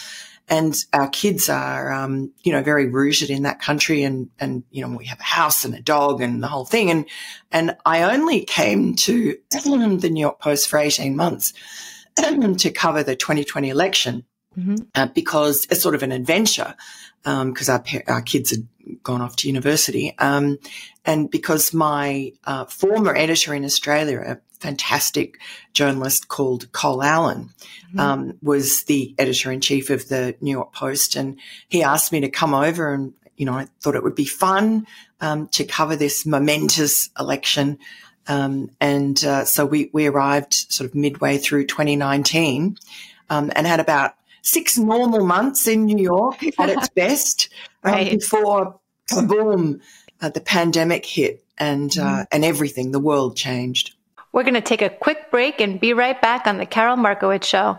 and 0.48 0.74
our 0.92 1.08
kids 1.08 1.48
are, 1.48 1.92
um, 1.92 2.32
you 2.42 2.52
know, 2.52 2.62
very 2.62 2.88
rooted 2.88 3.28
in 3.28 3.42
that 3.42 3.60
country, 3.60 4.02
and 4.02 4.30
and 4.40 4.64
you 4.70 4.80
know, 4.82 4.96
we 4.96 5.04
have 5.06 5.20
a 5.20 5.24
house 5.24 5.64
and 5.64 5.74
a 5.74 5.80
dog 5.80 6.22
and 6.22 6.42
the 6.42 6.48
whole 6.48 6.64
thing. 6.64 6.90
And 6.90 7.04
and 7.52 7.76
I 7.84 8.02
only 8.14 8.44
came 8.44 8.94
to 8.96 9.36
the 9.50 10.10
New 10.10 10.20
York 10.20 10.40
Post 10.40 10.68
for 10.68 10.78
eighteen 10.78 11.16
months 11.16 11.52
to 12.16 12.70
cover 12.70 13.04
the 13.04 13.14
2020 13.14 13.68
election 13.68 14.24
mm-hmm. 14.58 14.74
uh, 14.96 15.06
because 15.06 15.68
it's 15.70 15.82
sort 15.82 15.94
of 15.94 16.02
an 16.02 16.10
adventure 16.10 16.74
because 17.22 17.68
um, 17.68 17.82
our 17.84 18.02
our 18.14 18.22
kids 18.22 18.50
had 18.50 18.66
gone 19.02 19.20
off 19.20 19.36
to 19.36 19.48
university, 19.48 20.16
um, 20.18 20.58
and 21.04 21.30
because 21.30 21.74
my 21.74 22.32
uh, 22.44 22.64
former 22.64 23.14
editor 23.14 23.52
in 23.52 23.64
Australia, 23.64 24.40
fantastic 24.60 25.38
journalist 25.72 26.28
called 26.28 26.70
Col 26.72 27.02
Allan, 27.02 27.50
mm-hmm. 27.88 28.00
um, 28.00 28.38
was 28.42 28.84
the 28.84 29.14
editor 29.18 29.50
in 29.52 29.60
chief 29.60 29.90
of 29.90 30.08
the 30.08 30.36
New 30.40 30.50
York 30.50 30.72
Post. 30.72 31.16
And 31.16 31.38
he 31.68 31.82
asked 31.82 32.12
me 32.12 32.20
to 32.20 32.28
come 32.28 32.54
over 32.54 32.92
and, 32.92 33.14
you 33.36 33.46
know, 33.46 33.54
I 33.54 33.68
thought 33.80 33.94
it 33.94 34.02
would 34.02 34.14
be 34.14 34.24
fun 34.24 34.86
um, 35.20 35.48
to 35.48 35.64
cover 35.64 35.96
this 35.96 36.26
momentous 36.26 37.10
election. 37.18 37.78
Um, 38.26 38.70
and 38.80 39.22
uh, 39.24 39.44
so 39.44 39.64
we, 39.64 39.90
we 39.92 40.06
arrived 40.06 40.52
sort 40.52 40.88
of 40.88 40.94
midway 40.94 41.38
through 41.38 41.66
2019 41.66 42.76
um, 43.30 43.52
and 43.54 43.66
had 43.66 43.80
about 43.80 44.14
six 44.42 44.76
normal 44.78 45.24
months 45.24 45.66
in 45.66 45.86
New 45.86 45.98
York 45.98 46.42
at 46.58 46.68
its 46.68 46.88
best 46.90 47.48
um, 47.84 47.92
right. 47.92 48.10
before 48.12 48.80
boom, 49.26 49.80
uh, 50.20 50.28
the 50.28 50.40
pandemic 50.40 51.06
hit 51.06 51.44
and 51.58 51.96
uh, 51.98 52.02
mm-hmm. 52.02 52.22
and 52.32 52.44
everything, 52.44 52.92
the 52.92 53.00
world 53.00 53.36
changed. 53.36 53.94
We're 54.32 54.42
going 54.42 54.54
to 54.54 54.60
take 54.60 54.82
a 54.82 54.90
quick 54.90 55.30
break 55.30 55.60
and 55.60 55.80
be 55.80 55.92
right 55.92 56.20
back 56.20 56.46
on 56.46 56.58
The 56.58 56.66
Karol 56.66 56.96
Markowicz 56.96 57.44
Show. 57.44 57.78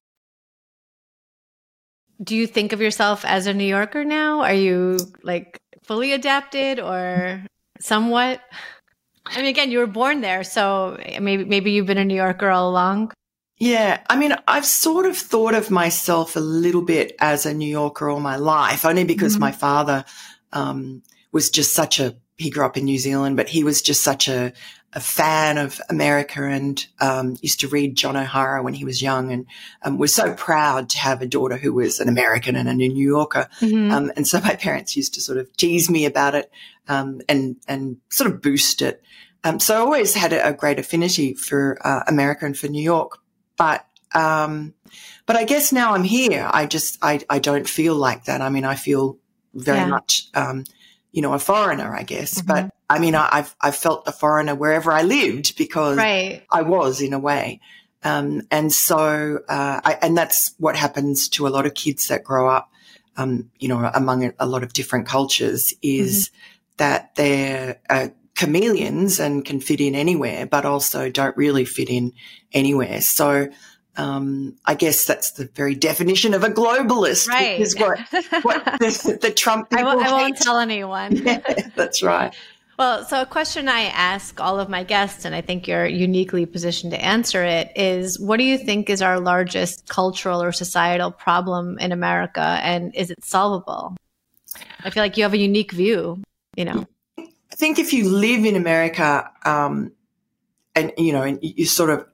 Do 2.23 2.35
you 2.35 2.45
think 2.47 2.73
of 2.73 2.81
yourself 2.81 3.25
as 3.25 3.47
a 3.47 3.53
New 3.53 3.65
Yorker 3.65 4.05
now? 4.05 4.41
Are 4.41 4.53
you 4.53 4.97
like 5.23 5.59
fully 5.83 6.13
adapted 6.13 6.79
or 6.79 7.43
somewhat? 7.79 8.41
I 9.25 9.37
mean, 9.37 9.45
again, 9.47 9.71
you 9.71 9.79
were 9.79 9.87
born 9.87 10.21
there, 10.21 10.43
so 10.43 10.97
maybe 11.19 11.45
maybe 11.45 11.71
you've 11.71 11.85
been 11.85 11.97
a 11.97 12.05
New 12.05 12.15
Yorker 12.15 12.49
all 12.49 12.69
along. 12.69 13.11
Yeah, 13.57 14.01
I 14.09 14.17
mean, 14.17 14.33
I've 14.47 14.65
sort 14.65 15.05
of 15.05 15.15
thought 15.15 15.53
of 15.53 15.69
myself 15.69 16.35
a 16.35 16.39
little 16.39 16.81
bit 16.81 17.15
as 17.19 17.45
a 17.45 17.53
New 17.53 17.69
Yorker 17.69 18.09
all 18.09 18.19
my 18.19 18.35
life, 18.37 18.85
only 18.85 19.03
because 19.03 19.33
Mm-hmm. 19.33 19.41
my 19.41 19.51
father 19.51 20.03
um, 20.51 21.03
was 21.31 21.49
just 21.49 21.73
such 21.73 21.99
a. 21.99 22.15
He 22.37 22.49
grew 22.49 22.65
up 22.65 22.75
in 22.77 22.85
New 22.85 22.97
Zealand, 22.97 23.37
but 23.37 23.49
he 23.49 23.63
was 23.63 23.83
just 23.83 24.01
such 24.01 24.27
a, 24.27 24.51
a 24.93 24.99
fan 24.99 25.57
of 25.57 25.79
America 25.89 26.43
and 26.43 26.85
um, 26.99 27.37
used 27.41 27.61
to 27.61 27.67
read 27.69 27.95
John 27.95 28.17
O'Hara 28.17 28.61
when 28.61 28.73
he 28.73 28.83
was 28.85 29.01
young, 29.01 29.31
and 29.31 29.45
um, 29.83 29.97
was 29.97 30.13
so 30.13 30.33
proud 30.33 30.89
to 30.89 30.97
have 30.97 31.21
a 31.21 31.27
daughter 31.27 31.57
who 31.57 31.73
was 31.73 31.99
an 31.99 32.09
American 32.09 32.55
and 32.55 32.67
a 32.67 32.73
New 32.73 32.91
Yorker. 32.93 33.47
Mhm. 33.61 33.91
Um, 33.91 34.11
and 34.15 34.27
so 34.27 34.39
my 34.41 34.55
parents 34.55 34.97
used 34.97 35.13
to 35.13 35.21
sort 35.21 35.37
of 35.37 35.55
tease 35.55 35.89
me 35.89 36.05
about 36.05 36.35
it 36.35 36.51
um, 36.87 37.21
and 37.29 37.55
and 37.67 37.97
sort 38.09 38.29
of 38.31 38.41
boost 38.41 38.81
it. 38.81 39.01
Um, 39.43 39.59
so 39.59 39.75
I 39.75 39.79
always 39.79 40.13
had 40.13 40.33
a, 40.33 40.49
a 40.49 40.53
great 40.53 40.77
affinity 40.77 41.33
for 41.33 41.77
uh, 41.87 42.03
America 42.07 42.45
and 42.45 42.57
for 42.57 42.67
New 42.67 42.83
York, 42.83 43.17
but 43.57 43.85
um, 44.13 44.73
but 45.25 45.35
I 45.37 45.45
guess 45.45 45.71
now 45.71 45.93
I'm 45.93 46.03
here. 46.03 46.49
I 46.51 46.65
just 46.65 46.97
I 47.01 47.21
I 47.29 47.39
don't 47.39 47.67
feel 47.69 47.95
like 47.95 48.25
that. 48.25 48.41
I 48.41 48.49
mean, 48.49 48.65
I 48.65 48.75
feel 48.75 49.17
very 49.53 49.77
Yeah. 49.79 49.87
much 49.87 50.27
um, 50.33 50.65
you 51.13 51.21
know 51.21 51.33
a 51.33 51.39
foreigner, 51.39 51.95
I 51.95 52.03
guess. 52.03 52.41
Mhm. 52.41 52.47
But 52.47 52.71
I 52.91 52.99
mean, 52.99 53.15
I, 53.15 53.29
I've 53.31 53.55
I've 53.61 53.75
felt 53.75 54.07
a 54.07 54.11
foreigner 54.11 54.53
wherever 54.53 54.91
I 54.91 55.03
lived 55.03 55.57
because 55.57 55.97
right. 55.97 56.43
I 56.51 56.63
was 56.63 57.01
in 57.01 57.13
a 57.13 57.19
way. 57.19 57.61
Um, 58.03 58.41
and 58.51 58.73
so, 58.73 59.39
uh, 59.47 59.81
I, 59.83 59.97
and 60.01 60.17
that's 60.17 60.53
what 60.57 60.75
happens 60.75 61.29
to 61.29 61.47
a 61.47 61.49
lot 61.49 61.65
of 61.65 61.73
kids 61.73 62.07
that 62.07 62.23
grow 62.23 62.49
up, 62.49 62.71
um, 63.15 63.49
you 63.59 63.67
know, 63.67 63.89
among 63.93 64.33
a, 64.39 64.45
lot 64.45 64.63
of 64.63 64.73
different 64.73 65.07
cultures 65.07 65.73
is 65.81 66.31
that 66.77 67.15
they're 67.15 67.79
uh, 67.89 68.07
chameleons 68.35 69.19
and 69.19 69.45
can 69.45 69.61
fit 69.61 69.79
in 69.79 69.93
anywhere, 69.93 70.47
but 70.47 70.65
also 70.65 71.09
don't 71.09 71.37
really 71.37 71.63
fit 71.63 71.89
in 71.89 72.11
anywhere. 72.51 73.01
So, 73.01 73.49
um, 73.97 74.55
I 74.65 74.75
guess 74.75 75.05
that's 75.05 75.31
the 75.31 75.49
very 75.53 75.75
definition 75.75 76.33
of 76.33 76.43
a 76.43 76.49
globalist, 76.49 77.27
Right. 77.27 77.59
is 77.59 77.77
what, 77.77 77.99
what 78.43 78.65
the, 78.79 79.17
the 79.21 79.31
Trump 79.31 79.67
I, 79.71 79.77
people 79.77 79.95
won't, 79.97 80.11
won't 80.11 80.37
tell 80.37 80.57
anyone. 80.57 81.17
Yeah, 81.23 81.69
that's 81.75 82.01
right. 82.01 82.33
Well, 82.81 83.05
so 83.05 83.21
a 83.21 83.27
question 83.27 83.69
I 83.69 83.81
ask 83.81 84.41
all 84.41 84.59
of 84.59 84.67
my 84.67 84.83
guests, 84.83 85.23
and 85.23 85.35
I 85.35 85.41
think 85.41 85.67
you're 85.67 85.85
uniquely 85.85 86.47
positioned 86.47 86.91
to 86.93 86.99
answer 86.99 87.43
it, 87.43 87.71
is 87.75 88.19
what 88.19 88.37
do 88.37 88.43
you 88.43 88.57
think 88.57 88.89
is 88.89 89.03
our 89.03 89.19
largest 89.19 89.87
cultural 89.87 90.41
or 90.41 90.51
societal 90.51 91.11
problem 91.11 91.77
in 91.77 91.91
America, 91.91 92.41
and 92.63 92.91
is 92.95 93.11
it 93.11 93.23
solvable? 93.23 93.95
I 94.83 94.89
feel 94.89 95.03
like 95.03 95.15
you 95.15 95.21
have 95.21 95.35
a 95.35 95.37
unique 95.37 95.71
view, 95.73 96.23
you 96.55 96.65
know. 96.65 96.87
I 97.19 97.55
think 97.55 97.77
if 97.77 97.93
you 97.93 98.09
live 98.09 98.45
in 98.45 98.55
America, 98.55 99.29
um, 99.45 99.91
and 100.73 100.91
you 100.97 101.13
know, 101.13 101.21
and 101.21 101.37
you, 101.43 101.67
sort 101.67 101.91
of 101.91 102.07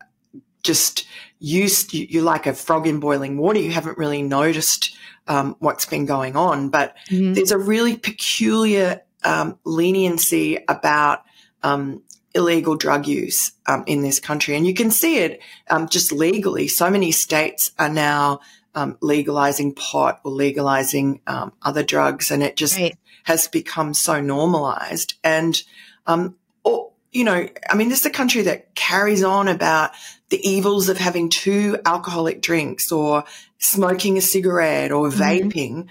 just 0.63 1.07
used, 1.39 1.93
you, 1.93 2.07
you're 2.09 2.23
like 2.23 2.45
a 2.45 2.53
frog 2.53 2.87
in 2.87 2.99
boiling 2.99 3.37
water. 3.37 3.59
You 3.59 3.71
haven't 3.71 3.97
really 3.97 4.21
noticed 4.21 4.93
um, 5.29 5.55
what's 5.59 5.85
been 5.85 6.05
going 6.05 6.35
on, 6.35 6.67
but 6.67 6.97
Mhm. 7.09 7.35
there's 7.35 7.51
a 7.51 7.57
really 7.57 7.95
peculiar 7.95 9.01
um, 9.23 9.57
leniency 9.63 10.57
about 10.67 11.23
um, 11.63 12.03
illegal 12.35 12.75
drug 12.75 13.07
use 13.07 13.51
um, 13.65 13.83
in 13.87 14.01
this 14.01 14.19
country, 14.19 14.55
and 14.55 14.65
you 14.65 14.73
can 14.73 14.91
see 14.91 15.19
it 15.19 15.41
um, 15.69 15.87
just 15.89 16.11
legally. 16.11 16.67
So 16.67 16.89
many 16.89 17.11
states 17.11 17.71
are 17.79 17.89
now 17.89 18.41
um, 18.75 18.97
legalizing 19.01 19.73
pot 19.73 20.21
or 20.23 20.31
legalizing 20.31 21.21
um, 21.25 21.51
other 21.63 21.83
drugs, 21.83 22.29
and 22.29 22.43
it 22.43 22.55
just 22.55 22.77
Right. 22.77 22.95
has 23.23 23.47
become 23.47 23.93
so 23.93 24.21
normalized. 24.21 25.15
And, 25.23 25.59
um, 26.05 26.35
or, 26.63 26.91
you 27.11 27.23
know, 27.23 27.49
I 27.69 27.75
mean, 27.75 27.89
this 27.89 28.01
is 28.01 28.05
a 28.05 28.11
country 28.11 28.43
that 28.43 28.75
carries 28.75 29.23
on 29.23 29.47
about 29.47 29.91
the 30.29 30.47
evils 30.47 30.89
of 30.89 30.97
having 30.97 31.29
two 31.29 31.79
alcoholic 31.85 32.41
drinks 32.41 32.91
or 32.91 33.23
smoking 33.57 34.17
a 34.17 34.21
cigarette 34.21 34.91
or 34.91 35.09
vaping. 35.09 35.87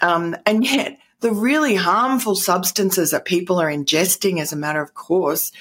Um, 0.00 0.36
and 0.46 0.64
yet 0.64 0.98
the 1.20 1.32
really 1.32 1.74
harmful 1.74 2.34
substances 2.34 3.10
that 3.10 3.24
people 3.24 3.60
are 3.60 3.70
ingesting 3.70 4.40
as 4.40 4.52
a 4.52 4.56
matter 4.56 4.82
of 4.82 4.94
course 4.94 5.52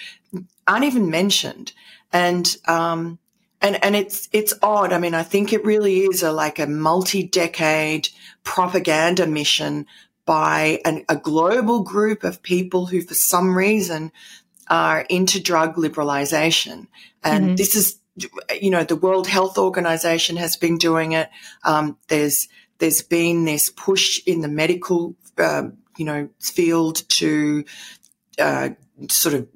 aren't 0.67 0.85
even 0.85 1.09
mentioned. 1.09 1.73
And, 2.11 2.55
um, 2.65 3.19
and, 3.61 3.83
and 3.83 3.95
it's, 3.95 4.29
it's 4.31 4.53
odd. 4.61 4.93
I 4.93 4.99
mean, 4.99 5.13
I 5.13 5.23
think 5.23 5.51
it 5.51 5.65
really 5.65 5.99
is 6.01 6.23
a, 6.23 6.31
like 6.31 6.59
a 6.59 6.67
multi-decade 6.67 8.09
propaganda 8.43 9.27
mission 9.27 9.85
by 10.25 10.79
an, 10.85 11.03
a 11.09 11.15
global 11.15 11.81
group 11.81 12.23
of 12.23 12.41
people 12.41 12.85
who, 12.85 13.01
for 13.01 13.15
some 13.15 13.57
reason, 13.57 14.11
are 14.69 15.01
into 15.09 15.41
drug 15.41 15.75
liberalization. 15.75 16.87
And 17.23 17.51
Mhm. 17.51 17.57
this 17.57 17.75
is, 17.75 17.97
you 18.61 18.69
know, 18.69 18.83
the 18.83 18.95
World 18.95 19.27
Health 19.27 19.57
Organization 19.57 20.37
has 20.37 20.55
been 20.55 20.77
doing 20.77 21.13
it. 21.13 21.29
Um, 21.63 21.97
there's, 22.07 22.47
there's 22.77 23.01
been 23.01 23.45
this 23.45 23.69
push 23.69 24.21
in 24.25 24.41
the 24.41 24.47
medical, 24.47 25.15
um, 25.39 25.77
you 25.97 26.05
know, 26.05 26.29
field 26.39 27.03
to, 27.09 27.65
uh, 28.39 28.69
sort 29.09 29.35
of 29.35 29.47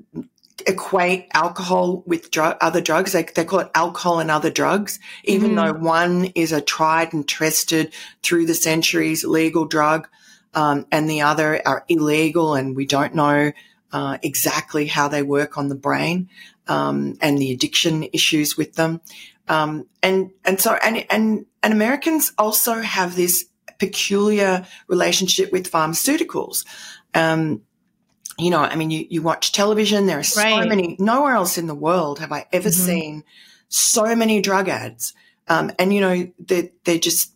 equate 0.68 1.28
alcohol 1.34 2.04
with 2.06 2.32
drug, 2.32 2.58
other 2.62 2.82
drugs. 2.82 3.12
They, 3.12 3.24
they 3.24 3.46
call 3.46 3.60
it 3.60 3.72
alcohol 3.76 4.20
and 4.20 4.32
other 4.32 4.50
drugs, 4.50 5.00
even 5.24 5.52
mm-hmm. 5.52 5.56
though 5.56 5.74
one 5.74 6.26
is 6.36 6.52
a 6.52 6.62
tried 6.62 7.14
and 7.14 7.28
tested 7.28 7.94
through 8.22 8.46
the 8.46 8.54
centuries 8.54 9.24
legal 9.24 9.66
drug, 9.66 10.08
um, 10.54 10.86
and 10.92 11.10
the 11.10 11.22
other 11.22 11.62
are 11.66 11.86
illegal, 11.88 12.56
and 12.56 12.76
we 12.76 12.86
don't 12.86 13.16
know 13.16 13.52
uh, 13.92 14.18
exactly 14.22 14.88
how 14.88 15.08
they 15.08 15.24
work 15.24 15.58
on 15.58 15.68
the 15.68 15.76
brain 15.76 16.30
um, 16.68 17.16
and 17.22 17.38
the 17.38 17.52
addiction 17.52 18.04
issues 18.14 18.58
with 18.58 18.74
them. 18.76 19.02
Um, 19.48 19.88
and 20.02 20.32
and 20.46 20.60
so 20.60 20.74
and 20.84 21.06
and 21.10 21.46
and 21.62 21.74
Americans 21.74 22.32
also 22.38 22.82
have 22.82 23.16
this 23.16 23.46
peculiar 23.86 24.66
relationship 24.88 25.52
with 25.52 25.72
pharmaceuticals. 25.72 26.66
Um, 27.14 27.62
you 28.38 28.50
know, 28.50 28.60
I 28.60 28.76
mean, 28.76 28.92
you, 28.92 29.06
you 29.10 29.22
watch 29.22 29.52
television. 29.52 30.06
There 30.06 30.20
are 30.20 30.24
so 30.24 30.42
right. 30.42 30.68
many. 30.68 30.96
Nowhere 31.00 31.36
else 31.36 31.58
in 31.58 31.68
the 31.68 31.76
world 31.76 32.20
have 32.20 32.32
I 32.32 32.46
ever 32.52 32.70
mm-hmm. 32.70 32.86
seen 32.86 33.24
so 33.70 34.16
many 34.16 34.42
drug 34.42 34.70
ads. 34.70 35.14
Um, 35.48 35.72
and 35.78 35.94
you 35.94 36.02
know, 36.02 36.32
they're, 36.40 36.70
they're 36.86 36.98
just 36.98 37.34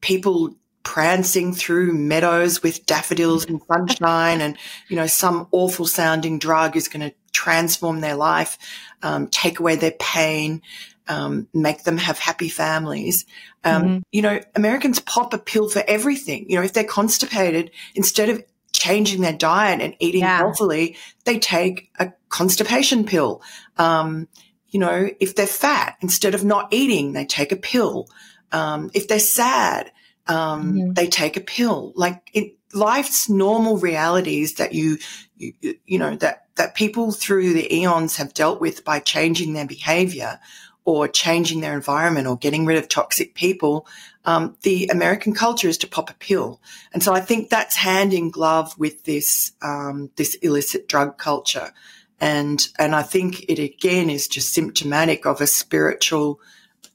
people 0.00 0.54
prancing 0.82 1.52
through 1.52 1.92
meadows 1.92 2.62
with 2.62 2.84
daffodils 2.86 3.44
and 3.46 3.60
sunshine 3.70 4.40
and, 4.40 4.56
you 4.88 4.96
know, 4.96 5.06
some 5.06 5.46
awful 5.52 5.86
sounding 5.86 6.38
drug 6.38 6.76
is 6.76 6.88
going 6.88 7.08
to 7.08 7.14
transform 7.32 8.00
their 8.00 8.16
life, 8.16 8.58
um, 9.02 9.28
take 9.28 9.60
away 9.60 9.76
their 9.76 9.94
pain, 10.00 10.62
um, 11.10 11.48
make 11.52 11.82
them 11.82 11.98
have 11.98 12.18
happy 12.18 12.48
families. 12.48 13.26
Um, 13.64 13.82
mm-hmm. 13.82 13.98
You 14.12 14.22
know, 14.22 14.40
Americans 14.54 15.00
pop 15.00 15.34
a 15.34 15.38
pill 15.38 15.68
for 15.68 15.82
everything. 15.88 16.48
You 16.48 16.56
know, 16.56 16.62
if 16.62 16.72
they're 16.72 16.84
constipated, 16.84 17.72
instead 17.96 18.28
of 18.28 18.44
changing 18.72 19.20
their 19.20 19.32
diet 19.32 19.80
and 19.80 19.96
eating 19.98 20.20
yeah. 20.20 20.38
healthily, 20.38 20.96
they 21.24 21.40
take 21.40 21.90
a 21.98 22.12
constipation 22.28 23.04
pill. 23.04 23.42
Um, 23.76 24.28
you 24.68 24.78
know, 24.78 25.08
if 25.18 25.34
they're 25.34 25.48
fat, 25.48 25.96
instead 26.00 26.36
of 26.36 26.44
not 26.44 26.72
eating, 26.72 27.12
they 27.12 27.26
take 27.26 27.50
a 27.50 27.56
pill. 27.56 28.08
Um, 28.52 28.92
if 28.94 29.08
they're 29.08 29.18
sad, 29.18 29.90
um, 30.28 30.74
mm-hmm. 30.74 30.92
they 30.92 31.08
take 31.08 31.36
a 31.36 31.40
pill. 31.40 31.92
Like 31.96 32.30
it, 32.32 32.54
life's 32.72 33.28
normal 33.28 33.78
realities 33.78 34.54
that 34.54 34.74
you, 34.74 34.98
you, 35.36 35.54
you 35.84 35.98
know, 35.98 36.14
that, 36.16 36.46
that 36.54 36.76
people 36.76 37.10
through 37.10 37.52
the 37.52 37.74
eons 37.74 38.16
have 38.16 38.32
dealt 38.32 38.60
with 38.60 38.84
by 38.84 39.00
changing 39.00 39.54
their 39.54 39.66
behavior 39.66 40.38
or 40.84 41.08
changing 41.08 41.60
their 41.60 41.74
environment 41.74 42.26
or 42.26 42.36
getting 42.36 42.66
rid 42.66 42.78
of 42.78 42.88
toxic 42.88 43.34
people. 43.34 43.86
Um, 44.24 44.56
the 44.62 44.88
American 44.88 45.34
culture 45.34 45.68
is 45.68 45.78
to 45.78 45.86
pop 45.86 46.10
a 46.10 46.14
pill. 46.14 46.60
And 46.92 47.02
so 47.02 47.12
I 47.12 47.20
think 47.20 47.48
that's 47.48 47.76
hand 47.76 48.12
in 48.12 48.30
glove 48.30 48.78
with 48.78 49.04
this, 49.04 49.52
um, 49.62 50.10
this 50.16 50.34
illicit 50.36 50.88
drug 50.88 51.18
culture. 51.18 51.72
And, 52.20 52.66
and 52.78 52.94
I 52.94 53.02
think 53.02 53.44
it 53.48 53.58
again 53.58 54.10
is 54.10 54.28
just 54.28 54.52
symptomatic 54.52 55.26
of 55.26 55.40
a 55.40 55.46
spiritual 55.46 56.40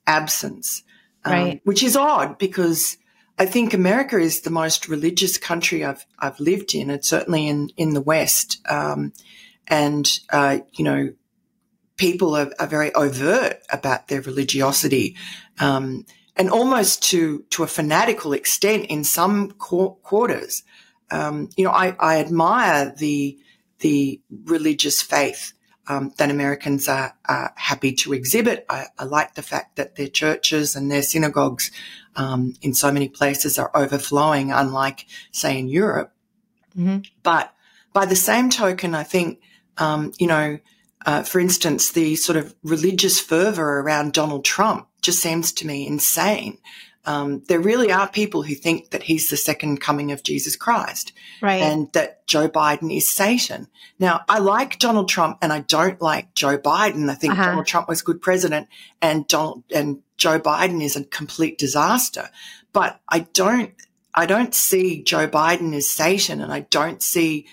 absence, 0.06 0.84
um, 1.24 1.34
right. 1.34 1.62
which 1.63 1.82
is 1.84 1.95
odd 1.95 2.38
because 2.38 2.98
I 3.38 3.45
think 3.45 3.74
America 3.74 4.17
is 4.17 4.41
the 4.41 4.50
most 4.50 4.88
religious 4.88 5.38
country 5.38 5.84
I've 5.84 6.06
I've 6.17 6.39
lived 6.39 6.74
in, 6.74 6.89
and 6.89 7.04
certainly 7.04 7.48
in 7.48 7.69
in 7.76 7.93
the 7.93 8.02
West. 8.02 8.62
Um, 8.69 9.12
and 9.67 10.10
uh, 10.30 10.60
you 10.74 10.86
know, 10.86 11.13
people 11.97 12.36
are, 12.36 12.51
are, 12.60 12.67
very 12.67 12.93
overt 12.93 13.62
about 13.71 14.08
their 14.08 14.21
religiosity, 14.21 15.15
um, 15.60 16.05
and 16.36 16.49
almost 16.49 17.03
to 17.03 17.43
to 17.51 17.63
a 17.63 17.67
fanatical 17.67 18.34
extent 18.34 18.86
in 18.86 19.03
some 19.03 19.51
qu- 19.51 19.95
quarters. 20.03 20.63
Um, 21.12 21.49
you 21.55 21.63
know, 21.63 21.71
I, 21.71 21.95
I 21.99 22.19
admire 22.19 22.93
the 22.97 23.38
the 23.79 24.21
religious 24.45 25.01
faith 25.01 25.53
um, 25.88 26.13
that 26.17 26.31
Americans 26.31 26.88
are, 26.88 27.15
are, 27.27 27.53
happy 27.55 27.93
to 27.93 28.13
exhibit. 28.13 28.65
I, 28.69 28.88
I, 28.97 29.03
like 29.03 29.36
the 29.36 29.41
fact 29.41 29.75
that 29.75 29.95
their 29.95 30.08
churches 30.08 30.75
and 30.75 30.89
their 30.89 31.03
synagogues 31.03 31.71
um, 32.15 32.55
in 32.62 32.73
so 32.73 32.91
many 32.91 33.08
places 33.10 33.60
are 33.60 33.71
overflowing, 33.75 34.51
unlike, 34.51 35.05
say, 35.31 35.60
in 35.60 35.67
Europe. 35.67 36.12
Mm-hmm. 36.77 37.01
But 37.23 37.53
by 37.93 38.05
the 38.05 38.15
same 38.15 38.49
token, 38.49 38.95
I 38.95 39.03
think, 39.03 39.41
um, 39.77 40.12
you 40.17 40.27
know, 40.27 40.60
uh, 41.06 41.24
for 41.24 41.39
instance, 41.39 41.91
the 41.91 42.15
sort 42.15 42.38
of 42.38 42.56
religious 42.63 43.20
fervor 43.20 43.80
around 43.80 44.13
Donald 44.13 44.44
Trump 44.44 44.88
just 45.02 45.22
seems 45.22 45.52
to 45.54 45.68
me 45.68 45.88
insane. 45.88 46.58
Um, 47.06 47.44
there 47.48 47.60
really 47.60 47.91
are 47.91 48.10
people 48.10 48.41
who 48.41 48.56
think 48.56 48.89
that 48.89 49.04
he's 49.04 49.30
the 49.30 49.38
second 49.38 49.80
coming 49.80 50.12
of 50.12 50.24
Jesus 50.24 50.56
Christ. 50.56 51.13
Right. 51.41 51.62
And 51.62 51.94
that 51.94 52.26
Joe 52.26 52.50
Biden 52.50 52.96
is 52.96 53.08
Satan. 53.08 53.68
Now, 54.00 54.22
I 54.28 54.39
like 54.39 54.80
Donald 54.80 55.08
Trump 55.08 55.38
and 55.44 55.54
I 55.54 55.60
don't 55.60 56.02
like 56.02 56.34
Joe 56.34 56.58
Biden. 56.58 57.10
I 57.10 57.13
think 57.13 57.34
uh-huh. 57.34 57.46
Donald 57.46 57.68
Trump 57.68 57.88
was 57.88 58.02
a 58.02 58.06
good 58.06 58.22
president 58.22 58.68
and 59.02 59.28
Donald, 59.28 59.63
and 59.72 60.02
Joe 60.18 60.39
Biden 60.39 60.84
is 60.84 60.96
a 60.96 61.04
complete 61.04 61.60
disaster. 61.60 62.30
But 62.74 63.00
I 63.08 63.20
don't, 63.20 63.72
I 64.15 64.26
don't 64.26 64.56
see 64.56 65.04
Joe 65.04 65.28
Biden 65.28 65.76
as 65.76 65.88
Satan 65.88 66.41
and 66.41 66.52
I 66.52 66.62
don't 66.62 67.04
see 67.04 67.46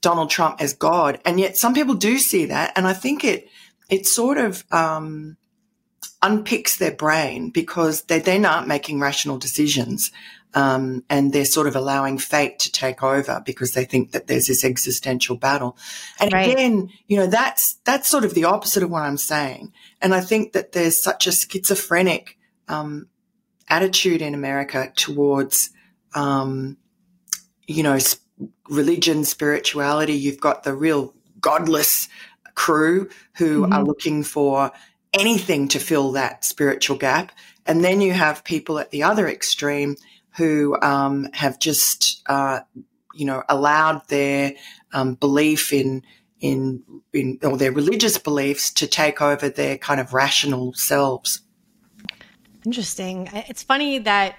Donald 0.00 0.30
Trump 0.30 0.60
as 0.60 0.72
God. 0.74 1.20
And 1.24 1.38
yet 1.38 1.56
some 1.56 1.74
people 1.74 1.94
do 1.94 2.18
see 2.18 2.46
that. 2.46 2.72
And 2.76 2.86
I 2.86 2.92
think 2.92 3.24
it, 3.24 3.48
it 3.88 4.06
sort 4.06 4.38
of, 4.38 4.64
um, 4.72 5.36
unpicks 6.22 6.76
their 6.76 6.94
brain 6.94 7.50
because 7.50 8.02
they 8.02 8.18
then 8.18 8.44
aren't 8.44 8.68
making 8.68 9.00
rational 9.00 9.38
decisions. 9.38 10.12
Um, 10.52 11.04
and 11.08 11.32
they're 11.32 11.44
sort 11.44 11.68
of 11.68 11.76
allowing 11.76 12.18
fate 12.18 12.58
to 12.60 12.72
take 12.72 13.04
over 13.04 13.40
because 13.46 13.72
they 13.72 13.84
think 13.84 14.10
that 14.10 14.26
there's 14.26 14.48
this 14.48 14.64
existential 14.64 15.36
battle. 15.36 15.76
And 16.18 16.32
right. 16.32 16.50
again, 16.50 16.90
you 17.06 17.16
know, 17.16 17.28
that's, 17.28 17.74
that's 17.84 18.08
sort 18.08 18.24
of 18.24 18.34
the 18.34 18.44
opposite 18.44 18.82
of 18.82 18.90
what 18.90 19.02
I'm 19.02 19.16
saying. 19.16 19.72
And 20.02 20.12
I 20.12 20.20
think 20.20 20.52
that 20.52 20.72
there's 20.72 21.00
such 21.00 21.28
a 21.28 21.32
schizophrenic, 21.32 22.36
um, 22.66 23.06
attitude 23.68 24.20
in 24.20 24.34
America 24.34 24.92
towards, 24.96 25.70
um, 26.14 26.76
you 27.68 27.84
know, 27.84 27.98
religion, 28.70 29.24
spirituality. 29.24 30.14
You've 30.14 30.40
got 30.40 30.62
the 30.62 30.74
real 30.74 31.14
godless 31.40 32.08
crew 32.54 33.08
who 33.36 33.62
mm-hmm. 33.62 33.72
are 33.72 33.84
looking 33.84 34.22
for 34.22 34.72
anything 35.12 35.68
to 35.68 35.78
fill 35.78 36.12
that 36.12 36.44
spiritual 36.44 36.96
gap. 36.96 37.32
And 37.66 37.84
then 37.84 38.00
you 38.00 38.12
have 38.12 38.44
people 38.44 38.78
at 38.78 38.90
the 38.90 39.02
other 39.02 39.28
extreme 39.28 39.96
who 40.36 40.80
um, 40.80 41.28
have 41.32 41.58
just, 41.58 42.22
uh, 42.26 42.60
you 43.14 43.26
know, 43.26 43.42
allowed 43.48 44.06
their 44.08 44.54
um, 44.92 45.14
belief 45.14 45.72
in 45.72 46.02
in 46.40 46.82
in 47.12 47.38
or 47.42 47.58
their 47.58 47.72
religious 47.72 48.16
beliefs 48.16 48.72
to 48.72 48.86
take 48.86 49.20
over 49.20 49.48
their 49.48 49.76
kind 49.76 50.00
of 50.00 50.14
rational 50.14 50.72
selves. 50.72 51.42
Interesting. 52.64 53.28
It's 53.32 53.62
funny 53.62 53.98
that 53.98 54.36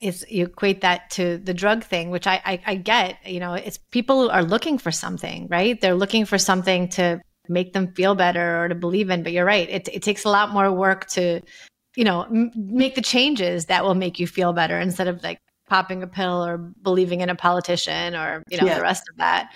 it's 0.00 0.28
you 0.30 0.46
equate 0.46 0.82
that 0.82 1.10
to 1.10 1.38
the 1.38 1.54
drug 1.54 1.84
thing, 1.84 2.10
which 2.10 2.26
I, 2.26 2.40
I, 2.44 2.60
I 2.66 2.74
get. 2.76 3.18
You 3.26 3.40
know, 3.40 3.54
it's 3.54 3.78
people 3.90 4.30
are 4.30 4.44
looking 4.44 4.78
for 4.78 4.92
something, 4.92 5.48
right? 5.48 5.80
They're 5.80 5.94
looking 5.94 6.24
for 6.24 6.38
something 6.38 6.88
to 6.90 7.20
make 7.48 7.72
them 7.72 7.92
feel 7.94 8.14
better 8.14 8.64
or 8.64 8.68
to 8.68 8.74
believe 8.74 9.10
in. 9.10 9.22
But 9.22 9.32
you're 9.32 9.44
right. 9.44 9.68
It, 9.68 9.88
it 9.88 10.02
takes 10.02 10.24
a 10.24 10.28
lot 10.28 10.52
more 10.52 10.70
work 10.70 11.06
to, 11.10 11.40
you 11.96 12.04
know, 12.04 12.22
m- 12.22 12.52
make 12.54 12.94
the 12.94 13.02
changes 13.02 13.66
that 13.66 13.84
will 13.84 13.94
make 13.94 14.20
you 14.20 14.26
feel 14.26 14.52
better 14.52 14.78
instead 14.78 15.08
of 15.08 15.22
like 15.22 15.40
popping 15.68 16.02
a 16.02 16.06
pill 16.06 16.44
or 16.44 16.58
believing 16.58 17.20
in 17.20 17.28
a 17.28 17.34
politician 17.34 18.14
or, 18.14 18.42
you 18.48 18.58
know, 18.58 18.66
yeah. 18.66 18.76
the 18.76 18.82
rest 18.82 19.02
of 19.10 19.16
that. 19.18 19.52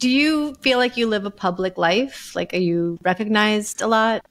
Do 0.00 0.10
you 0.10 0.54
feel 0.60 0.78
like 0.78 0.96
you 0.96 1.06
live 1.06 1.24
a 1.24 1.30
public 1.30 1.78
life? 1.78 2.34
Like, 2.34 2.52
are 2.52 2.58
you 2.58 2.98
recognized 3.02 3.80
a 3.80 3.86
lot? 3.86 4.26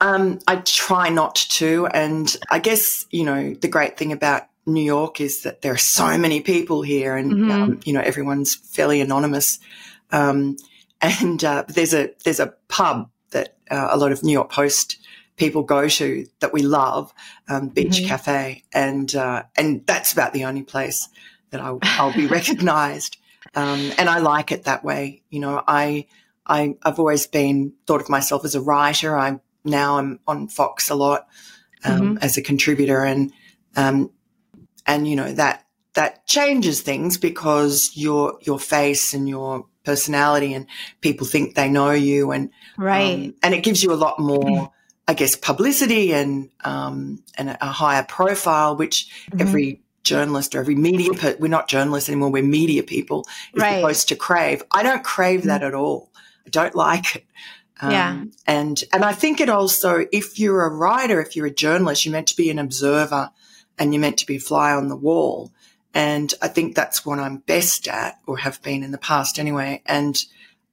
Um, 0.00 0.40
I 0.46 0.56
try 0.56 1.08
not 1.08 1.34
to. 1.34 1.86
And 1.86 2.34
I 2.50 2.58
guess, 2.58 3.06
you 3.10 3.24
know, 3.24 3.54
the 3.54 3.68
great 3.68 3.96
thing 3.96 4.12
about 4.12 4.42
New 4.66 4.82
York 4.82 5.20
is 5.20 5.42
that 5.42 5.62
there 5.62 5.72
are 5.72 5.78
so 5.78 6.18
many 6.18 6.40
people 6.40 6.82
here 6.82 7.16
and, 7.16 7.32
mm-hmm. 7.32 7.50
um, 7.50 7.80
you 7.84 7.92
know, 7.92 8.00
everyone's 8.00 8.54
fairly 8.54 9.00
anonymous. 9.00 9.58
Um, 10.10 10.56
and 11.04 11.44
uh, 11.44 11.64
there's 11.68 11.94
a 11.94 12.10
there's 12.24 12.40
a 12.40 12.54
pub 12.68 13.10
that 13.30 13.56
uh, 13.70 13.88
a 13.90 13.96
lot 13.96 14.12
of 14.12 14.22
New 14.22 14.32
York 14.32 14.50
Post 14.50 14.98
people 15.36 15.62
go 15.62 15.88
to 15.88 16.26
that 16.40 16.52
we 16.52 16.62
love, 16.62 17.12
um, 17.48 17.68
Beach 17.68 17.98
mm-hmm. 17.98 18.06
Cafe, 18.06 18.62
and 18.72 19.14
uh, 19.14 19.42
and 19.56 19.86
that's 19.86 20.12
about 20.12 20.32
the 20.32 20.44
only 20.44 20.62
place 20.62 21.08
that 21.50 21.60
I'll, 21.60 21.78
I'll 21.82 22.12
be 22.12 22.26
recognised, 22.38 23.18
um, 23.54 23.92
and 23.98 24.08
I 24.08 24.18
like 24.20 24.52
it 24.52 24.64
that 24.64 24.84
way. 24.84 25.22
You 25.30 25.40
know, 25.40 25.62
I, 25.66 26.06
I 26.46 26.76
I've 26.82 26.98
always 26.98 27.26
been 27.26 27.74
thought 27.86 28.00
of 28.00 28.08
myself 28.08 28.44
as 28.44 28.54
a 28.54 28.60
writer. 28.60 29.16
I 29.16 29.40
now 29.64 29.98
I'm 29.98 30.20
on 30.26 30.48
Fox 30.48 30.90
a 30.90 30.94
lot 30.94 31.26
um, 31.84 32.00
mm-hmm. 32.00 32.18
as 32.20 32.36
a 32.36 32.42
contributor, 32.42 33.04
and 33.04 33.32
um, 33.76 34.10
and 34.86 35.08
you 35.08 35.16
know 35.16 35.32
that 35.32 35.64
that 35.94 36.26
changes 36.26 36.80
things 36.80 37.18
because 37.18 37.92
your 37.94 38.38
your 38.42 38.58
face 38.58 39.14
and 39.14 39.28
your 39.28 39.66
personality 39.84 40.54
and 40.54 40.66
people 41.02 41.26
think 41.26 41.54
they 41.54 41.68
know 41.68 41.90
you 41.90 42.30
and 42.30 42.48
right 42.78 43.26
um, 43.26 43.34
and 43.42 43.52
it 43.52 43.62
gives 43.62 43.82
you 43.82 43.92
a 43.92 43.94
lot 43.94 44.18
more 44.18 44.72
I 45.06 45.12
guess 45.12 45.36
publicity 45.36 46.14
and 46.14 46.48
um, 46.64 47.22
and 47.36 47.50
a 47.60 47.66
higher 47.66 48.02
profile 48.02 48.76
which 48.76 49.10
mm-hmm. 49.28 49.42
every 49.42 49.84
journalist 50.04 50.54
or 50.54 50.60
every 50.60 50.76
media, 50.76 51.12
per- 51.14 51.36
we're 51.40 51.48
not 51.48 51.66
journalists 51.66 52.08
anymore, 52.08 52.30
we're 52.30 52.42
media 52.42 52.82
people, 52.82 53.26
is 53.54 53.60
Right. 53.60 53.76
supposed 53.76 54.08
to 54.10 54.16
crave. 54.16 54.62
I 54.70 54.82
don't 54.82 55.02
crave 55.02 55.44
that 55.44 55.62
at 55.62 55.74
all. 55.74 56.12
I 56.46 56.50
don't 56.50 56.74
like 56.86 57.16
it. 57.16 57.24
Um, 57.80 57.90
Yeah. 57.90 58.24
And, 58.46 58.82
and 58.92 59.04
I 59.04 59.12
think 59.12 59.40
it 59.40 59.48
also, 59.48 60.06
if 60.12 60.38
you're 60.38 60.64
a 60.64 60.74
writer, 60.74 61.20
if 61.20 61.34
you're 61.34 61.46
a 61.46 61.54
journalist, 61.54 62.04
you're 62.04 62.12
meant 62.12 62.28
to 62.28 62.36
be 62.36 62.50
an 62.50 62.58
observer 62.58 63.30
and 63.78 63.92
you're 63.92 64.00
meant 64.00 64.18
to 64.18 64.26
be 64.26 64.36
a 64.36 64.40
fly 64.40 64.72
on 64.72 64.88
the 64.88 64.96
wall. 64.96 65.52
And 65.92 66.32
I 66.42 66.48
think 66.48 66.74
that's 66.74 67.04
what 67.06 67.18
I'm 67.18 67.38
best 67.38 67.88
at 67.88 68.18
or 68.26 68.38
have 68.38 68.62
been 68.62 68.82
in 68.82 68.90
the 68.90 68.98
past 68.98 69.38
anyway. 69.38 69.82
And, 69.86 70.22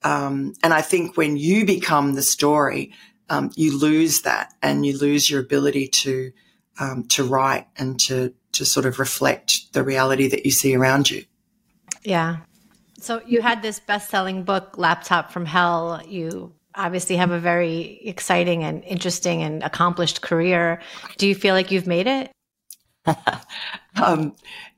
um, 0.04 0.54
and 0.64 0.74
I 0.74 0.82
think 0.82 1.18
when 1.18 1.38
you 1.38 1.66
become 1.66 2.14
the 2.14 2.24
story, 2.24 2.94
um, 3.30 3.52
you 3.56 3.78
lose 3.78 4.22
that 4.22 4.54
and 4.62 4.86
you 4.86 4.98
lose 4.98 5.30
your 5.30 5.40
ability 5.40 5.88
to, 5.88 6.32
um, 6.80 7.04
to 7.10 7.24
write 7.24 7.68
and 7.78 8.00
to, 8.02 8.34
to 8.54 8.66
sort 8.66 8.86
of 8.86 9.00
reflect 9.00 9.74
the 9.74 9.84
reality 9.84 10.28
that 10.28 10.46
you 10.46 10.52
see 10.52 10.76
around 10.76 11.10
you. 11.10 11.24
Yeah. 12.04 12.38
So 13.00 13.22
you 13.26 13.42
had 13.42 13.62
this 13.62 13.80
best-selling 13.80 14.44
book, 14.44 14.78
Laptop 14.78 15.32
from 15.32 15.46
Hell. 15.46 16.02
You 16.08 16.54
obviously 16.76 17.18
have 17.18 17.32
a 17.32 17.40
very 17.40 18.00
exciting 18.04 18.64
and 18.64 18.84
interesting 18.84 19.44
and 19.44 19.64
accomplished 19.64 20.22
career. 20.22 20.82
Do 21.18 21.28
you 21.28 21.36
feel 21.36 21.56
like 21.56 21.72
you've 21.72 21.88
made 21.88 22.08
it? 22.08 22.32
um, 24.02 24.36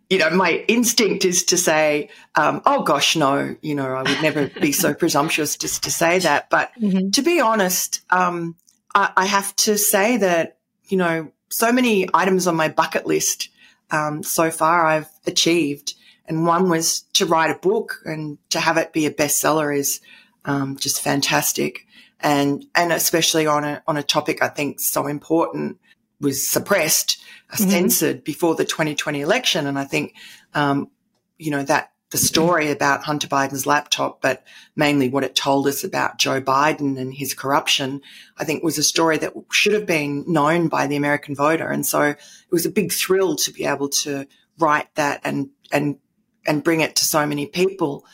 you 0.09 0.19
know, 0.19 0.29
my 0.29 0.63
instinct 0.67 1.25
is 1.25 1.45
to 1.45 1.57
say, 1.57 2.09
um, 2.35 2.61
oh 2.65 2.83
gosh, 2.83 3.15
no, 3.15 3.55
you 3.61 3.75
know, 3.75 3.95
I 3.95 4.03
would 4.03 4.21
never 4.21 4.47
be 4.47 4.71
so 4.71 4.93
presumptuous 4.93 5.57
just 5.57 5.83
to 5.83 5.91
say 5.91 6.19
that. 6.19 6.49
But 6.49 6.71
to 6.79 7.21
be 7.21 7.39
honest, 7.39 8.01
um, 8.09 8.55
I, 8.93 9.11
I 9.17 9.25
have 9.25 9.55
to 9.57 9.77
say 9.77 10.17
that, 10.17 10.57
you 10.87 10.97
know, 10.97 11.31
so 11.49 11.71
many 11.71 12.07
items 12.13 12.47
on 12.47 12.55
my 12.55 12.67
bucket 12.67 13.05
list 13.05 13.49
um, 13.91 14.23
so 14.23 14.51
far 14.51 14.85
I've 14.85 15.09
achieved. 15.25 15.95
And 16.25 16.45
one 16.45 16.69
was 16.69 17.01
to 17.13 17.25
write 17.25 17.51
a 17.51 17.59
book 17.59 17.99
and 18.05 18.37
to 18.49 18.59
have 18.59 18.77
it 18.77 18.93
be 18.93 19.05
a 19.05 19.11
bestseller 19.11 19.75
is 19.75 19.99
um, 20.45 20.77
just 20.77 21.01
fantastic. 21.01 21.85
And, 22.19 22.65
and 22.73 22.91
especially 22.93 23.47
on 23.47 23.63
a, 23.63 23.83
on 23.87 23.97
a 23.97 24.03
topic 24.03 24.41
I 24.41 24.47
think 24.47 24.79
so 24.79 25.07
important 25.07 25.77
was 26.21 26.47
suppressed, 26.47 27.21
uh, 27.51 27.57
censored 27.57 28.23
before 28.23 28.55
the 28.55 28.65
2020 28.65 29.21
election. 29.21 29.67
And 29.67 29.77
I 29.77 29.83
think, 29.83 30.15
um, 30.53 30.89
you 31.37 31.51
know, 31.51 31.63
that 31.63 31.91
the 32.13 32.17
story 32.19 32.69
about 32.69 33.03
Hunter 33.03 33.27
Biden's 33.27 33.65
laptop, 33.65 34.21
but 34.21 34.45
mainly 34.75 35.09
what 35.09 35.23
it 35.23 35.35
told 35.35 35.67
us 35.67 35.83
about 35.83 36.19
Joe 36.19 36.39
Biden 36.39 36.97
and 36.99 37.11
his 37.11 37.33
corruption, 37.33 38.01
I 38.37 38.45
think 38.45 38.63
was 38.63 38.77
a 38.77 38.83
story 38.83 39.17
that 39.17 39.33
should 39.51 39.73
have 39.73 39.87
been 39.87 40.23
known 40.27 40.67
by 40.67 40.85
the 40.85 40.95
American 40.95 41.35
voter. 41.35 41.67
And 41.67 41.83
so 41.85 42.01
it 42.01 42.17
was 42.51 42.67
a 42.67 42.71
big 42.71 42.93
thrill 42.93 43.35
to 43.37 43.51
be 43.51 43.65
able 43.65 43.89
to 43.89 44.27
write 44.59 44.93
that 44.93 45.21
and, 45.23 45.49
and, 45.71 45.97
and 46.45 46.63
bring 46.63 46.81
it 46.81 46.95
to 46.97 47.03
so 47.03 47.25
many 47.25 47.47
people. 47.47 48.05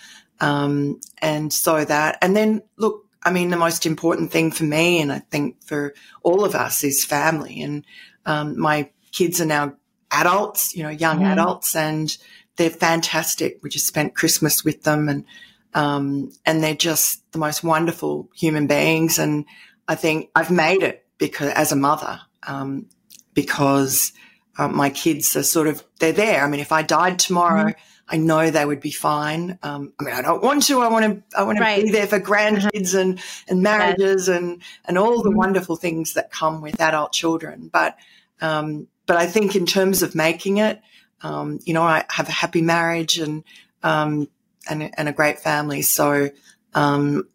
Um, 0.41 1.01
and 1.21 1.51
so 1.51 1.83
that, 1.83 2.17
and 2.21 2.35
then 2.35 2.61
look, 2.77 3.05
I 3.23 3.31
mean, 3.31 3.49
the 3.49 3.57
most 3.57 3.85
important 3.85 4.31
thing 4.31 4.51
for 4.51 4.63
me, 4.63 5.01
and 5.01 5.11
I 5.11 5.19
think 5.19 5.63
for 5.63 5.93
all 6.23 6.45
of 6.45 6.55
us, 6.55 6.83
is 6.83 7.03
family. 7.03 7.61
And 7.61 7.85
um, 8.25 8.59
my 8.59 8.89
kids 9.11 9.41
are 9.41 9.45
now 9.45 9.73
adults, 10.11 10.75
you 10.75 10.83
know, 10.83 10.89
young 10.89 11.23
adults, 11.23 11.75
and 11.75 12.15
they're 12.55 12.69
fantastic. 12.69 13.59
We 13.61 13.69
just 13.69 13.87
spent 13.87 14.15
Christmas 14.15 14.63
with 14.63 14.83
them, 14.83 15.09
and 15.09 15.25
um, 15.73 16.31
and 16.45 16.63
they're 16.63 16.75
just 16.75 17.29
the 17.31 17.39
most 17.39 17.63
wonderful 17.63 18.29
human 18.33 18.67
beings. 18.67 19.19
And 19.19 19.45
I 19.87 19.95
think 19.95 20.29
I've 20.35 20.51
made 20.51 20.81
it 20.81 21.05
because 21.17 21.51
as 21.51 21.71
a 21.71 21.75
mother, 21.75 22.21
um, 22.43 22.87
because 23.33 24.13
um, 24.57 24.75
my 24.75 24.89
kids 24.89 25.35
are 25.35 25.43
sort 25.43 25.67
of 25.67 25.83
they're 25.99 26.13
there. 26.13 26.43
I 26.43 26.47
mean, 26.47 26.61
if 26.61 26.71
I 26.71 26.83
died 26.83 27.19
tomorrow. 27.19 27.73
I 28.11 28.17
know 28.17 28.49
they 28.49 28.65
would 28.65 28.79
be 28.81 28.91
fine. 28.91 29.59
Um, 29.61 29.93
I 29.99 30.03
mean, 30.03 30.15
I 30.15 30.21
don't 30.21 30.41
want 30.41 30.63
to. 30.63 30.81
I 30.81 30.87
want 30.87 31.05
to. 31.05 31.37
I 31.37 31.43
want 31.43 31.59
to 31.59 31.81
be 31.83 31.91
there 31.91 32.07
for 32.07 32.19
grandkids 32.19 32.99
and 32.99 33.21
and 33.47 33.61
marriages 33.61 34.27
and 34.27 34.61
and 34.85 34.97
all 34.97 35.21
the 35.21 35.31
wonderful 35.31 35.75
things 35.75 36.13
that 36.13 36.31
come 36.31 36.61
with 36.61 36.81
adult 36.81 37.11
children. 37.11 37.69
But 37.71 37.97
um, 38.41 38.87
but 39.05 39.17
I 39.17 39.27
think 39.27 39.55
in 39.55 39.65
terms 39.65 40.01
of 40.01 40.15
making 40.15 40.57
it, 40.57 40.81
um, 41.21 41.59
you 41.65 41.73
know, 41.73 41.83
I 41.83 42.05
have 42.09 42.27
a 42.27 42.31
happy 42.31 42.61
marriage 42.63 43.19
and 43.19 43.43
um, 43.83 44.27
and 44.67 44.91
and 44.97 45.07
a 45.07 45.13
great 45.13 45.39
family. 45.39 45.83
So 45.83 46.29
um, 46.73 47.27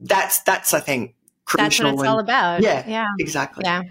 that's 0.00 0.40
that's 0.42 0.74
I 0.74 0.80
think 0.80 1.14
crucial. 1.46 1.64
That's 1.64 1.80
what 1.80 1.92
it's 1.94 2.02
and- 2.02 2.08
all 2.10 2.20
about. 2.20 2.62
Yeah, 2.62 2.84
Yeah. 2.86 3.08
exactly. 3.18 3.62
Yeah. 3.64 3.82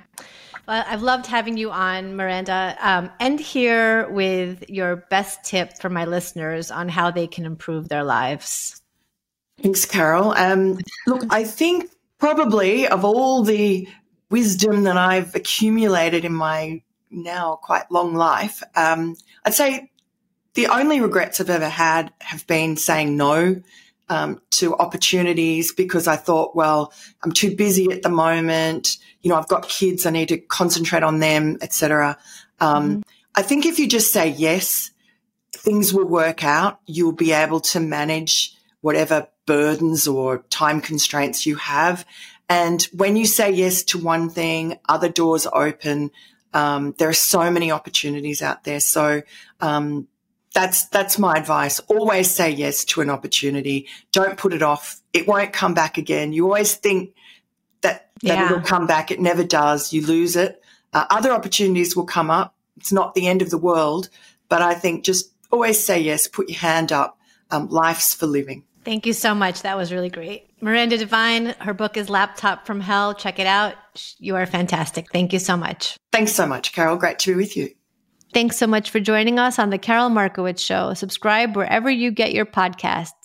Well, 0.68 0.84
I've 0.88 1.04
loved 1.04 1.28
having 1.28 1.58
you 1.58 1.72
on, 1.72 2.16
Miranda. 2.16 2.76
Um, 2.82 3.12
end 3.20 3.40
here 3.40 4.10
with 4.10 4.68
your 4.70 4.96
best 4.96 5.44
tip 5.44 5.78
for 5.78 5.90
my 5.90 6.06
listeners 6.06 6.72
on 6.72 6.90
how 6.90 7.12
they 7.12 7.28
can 7.28 7.46
improve 7.46 7.88
their 7.88 8.04
lives. 8.04 8.82
Thanks, 9.62 9.86
Karol. 9.86 10.32
Um, 10.32 10.80
look, 11.06 11.24
I 11.30 11.44
think 11.44 11.92
probably 12.18 12.88
of 12.88 13.06
all 13.06 13.44
the 13.44 13.88
wisdom 14.30 14.84
that 14.84 14.98
I've 14.98 15.36
accumulated 15.36 16.26
in 16.26 16.34
my 16.34 16.82
now 17.12 17.58
quite 17.62 17.92
long 17.92 18.16
life, 18.16 18.64
um, 18.76 19.16
I'd 19.46 19.54
say 19.54 19.92
the 20.56 20.68
only 20.68 21.00
regrets 21.00 21.40
I've 21.40 21.50
ever 21.50 21.70
had 21.70 22.12
have 22.22 22.48
been 22.48 22.76
saying 22.76 23.16
no 23.16 23.62
um, 24.10 24.42
to 24.52 24.76
opportunities 24.76 25.74
because 25.74 26.08
I 26.08 26.16
thought, 26.16 26.56
well, 26.56 26.94
I'm 27.24 27.32
too 27.32 27.56
busy 27.56 27.92
at 27.92 28.04
the 28.04 28.10
moment. 28.10 28.98
You 29.22 29.30
know, 29.30 29.38
I've 29.38 29.48
got 29.48 29.68
kids. 29.68 30.06
I 30.06 30.12
need 30.12 30.30
to 30.30 30.38
concentrate 30.38 31.04
on 31.04 31.20
them, 31.20 31.58
etc. 31.62 32.18
Um, 32.60 33.04
I 33.36 33.42
think 33.42 33.66
if 33.66 33.80
you 33.80 33.88
just 33.88 34.12
say 34.12 34.30
yes, 34.30 34.92
things 35.54 35.94
will 35.94 36.06
work 36.06 36.44
out. 36.44 36.80
You'll 36.86 37.12
be 37.12 37.32
able 37.32 37.60
to 37.62 37.80
manage 37.80 38.56
whatever 38.82 39.28
burdens 39.46 40.08
or 40.08 40.40
time 40.50 40.82
constraints 40.82 41.46
you 41.46 41.56
have. 41.56 42.06
And 42.48 42.84
when 42.94 43.16
you 43.16 43.26
say 43.26 43.52
yes 43.52 43.84
to 43.86 43.98
one 43.98 44.30
thing, 44.30 44.78
other 44.88 45.10
doors 45.10 45.48
open. 45.52 46.12
Um, 46.54 46.94
there 46.98 47.10
are 47.10 47.14
so 47.14 47.50
many 47.52 47.72
opportunities 47.72 48.42
out 48.42 48.64
there. 48.64 48.80
So, 48.80 49.24
um, 49.60 50.08
that's, 50.56 50.86
that's 50.86 51.20
my 51.20 51.36
advice. 51.36 51.80
Always 51.82 52.32
say 52.32 52.50
yes 52.50 52.84
to 52.86 53.02
an 53.02 53.12
opportunity. 53.12 53.88
Don't 54.12 54.38
put 54.38 54.54
it 54.54 54.64
off. 54.64 55.00
It 55.14 55.28
won't 55.28 55.54
come 55.54 55.76
back 55.76 56.00
again. 56.00 56.34
You 56.34 56.46
always 56.46 56.74
think 56.74 57.14
that, 57.82 58.10
that 58.24 58.38
Yeah. 58.38 58.46
it'll 58.46 58.62
come 58.62 58.88
back. 58.88 59.12
It 59.12 59.20
never 59.20 59.44
does. 59.44 59.94
You 59.94 60.04
lose 60.06 60.36
it. 60.36 60.64
Uh, 60.94 61.06
other 61.10 61.32
opportunities 61.32 61.96
will 61.96 62.06
come 62.06 62.32
up. 62.32 62.56
It's 62.78 62.92
not 62.92 63.14
the 63.14 63.28
end 63.28 63.42
of 63.42 63.50
the 63.50 63.58
world, 63.58 64.10
but 64.50 64.62
I 64.62 64.74
think 64.74 65.04
just 65.06 65.32
always 65.52 65.78
say 65.84 66.00
yes, 66.00 66.28
put 66.28 66.50
your 66.50 66.58
hand 66.60 66.92
up. 66.92 67.20
Um, 67.52 67.68
life's 67.70 68.14
for 68.16 68.26
living. 68.26 68.64
Thank 68.84 69.06
you 69.06 69.14
so 69.14 69.36
much. 69.36 69.62
That 69.64 69.78
was 69.78 69.92
really 69.92 70.10
great. 70.10 70.48
Miranda 70.62 70.98
Devine, 70.98 71.48
her 71.60 71.74
book 71.74 71.98
is 71.98 72.10
Laptop 72.10 72.66
from 72.66 72.80
Hell. 72.80 73.14
Check 73.14 73.40
it 73.40 73.48
out. 73.48 73.76
You 74.20 74.36
are 74.36 74.46
fantastic. 74.46 75.12
Thank 75.12 75.34
you 75.34 75.40
so 75.40 75.58
much. 75.58 75.98
Thanks 76.12 76.32
so 76.34 76.46
much, 76.48 76.72
Karol. 76.74 76.96
Great 76.98 77.20
to 77.20 77.32
be 77.32 77.36
with 77.36 77.58
you. 77.58 77.70
Thanks 78.36 78.58
so 78.58 78.68
much 78.68 78.90
for 78.90 79.00
joining 79.00 79.40
us 79.40 79.60
on 79.60 79.70
The 79.70 79.78
Karol 79.78 80.10
Markowicz 80.10 80.60
Show. 80.60 80.94
Subscribe 80.94 81.56
wherever 81.56 81.90
you 81.90 82.12
get 82.12 82.34
your 82.34 82.46
podcasts. 82.46 83.25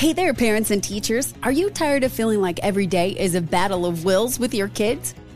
Hey 0.00 0.14
there, 0.14 0.32
parents 0.32 0.70
and 0.70 0.82
teachers. 0.82 1.34
Are 1.42 1.52
you 1.52 1.68
tired 1.68 2.04
of 2.04 2.10
feeling 2.10 2.40
like 2.40 2.58
every 2.60 2.86
day 2.86 3.10
is 3.10 3.34
a 3.34 3.40
battle 3.42 3.84
of 3.84 4.02
wills 4.02 4.38
with 4.38 4.54
your 4.54 4.68
kids? 4.68 5.14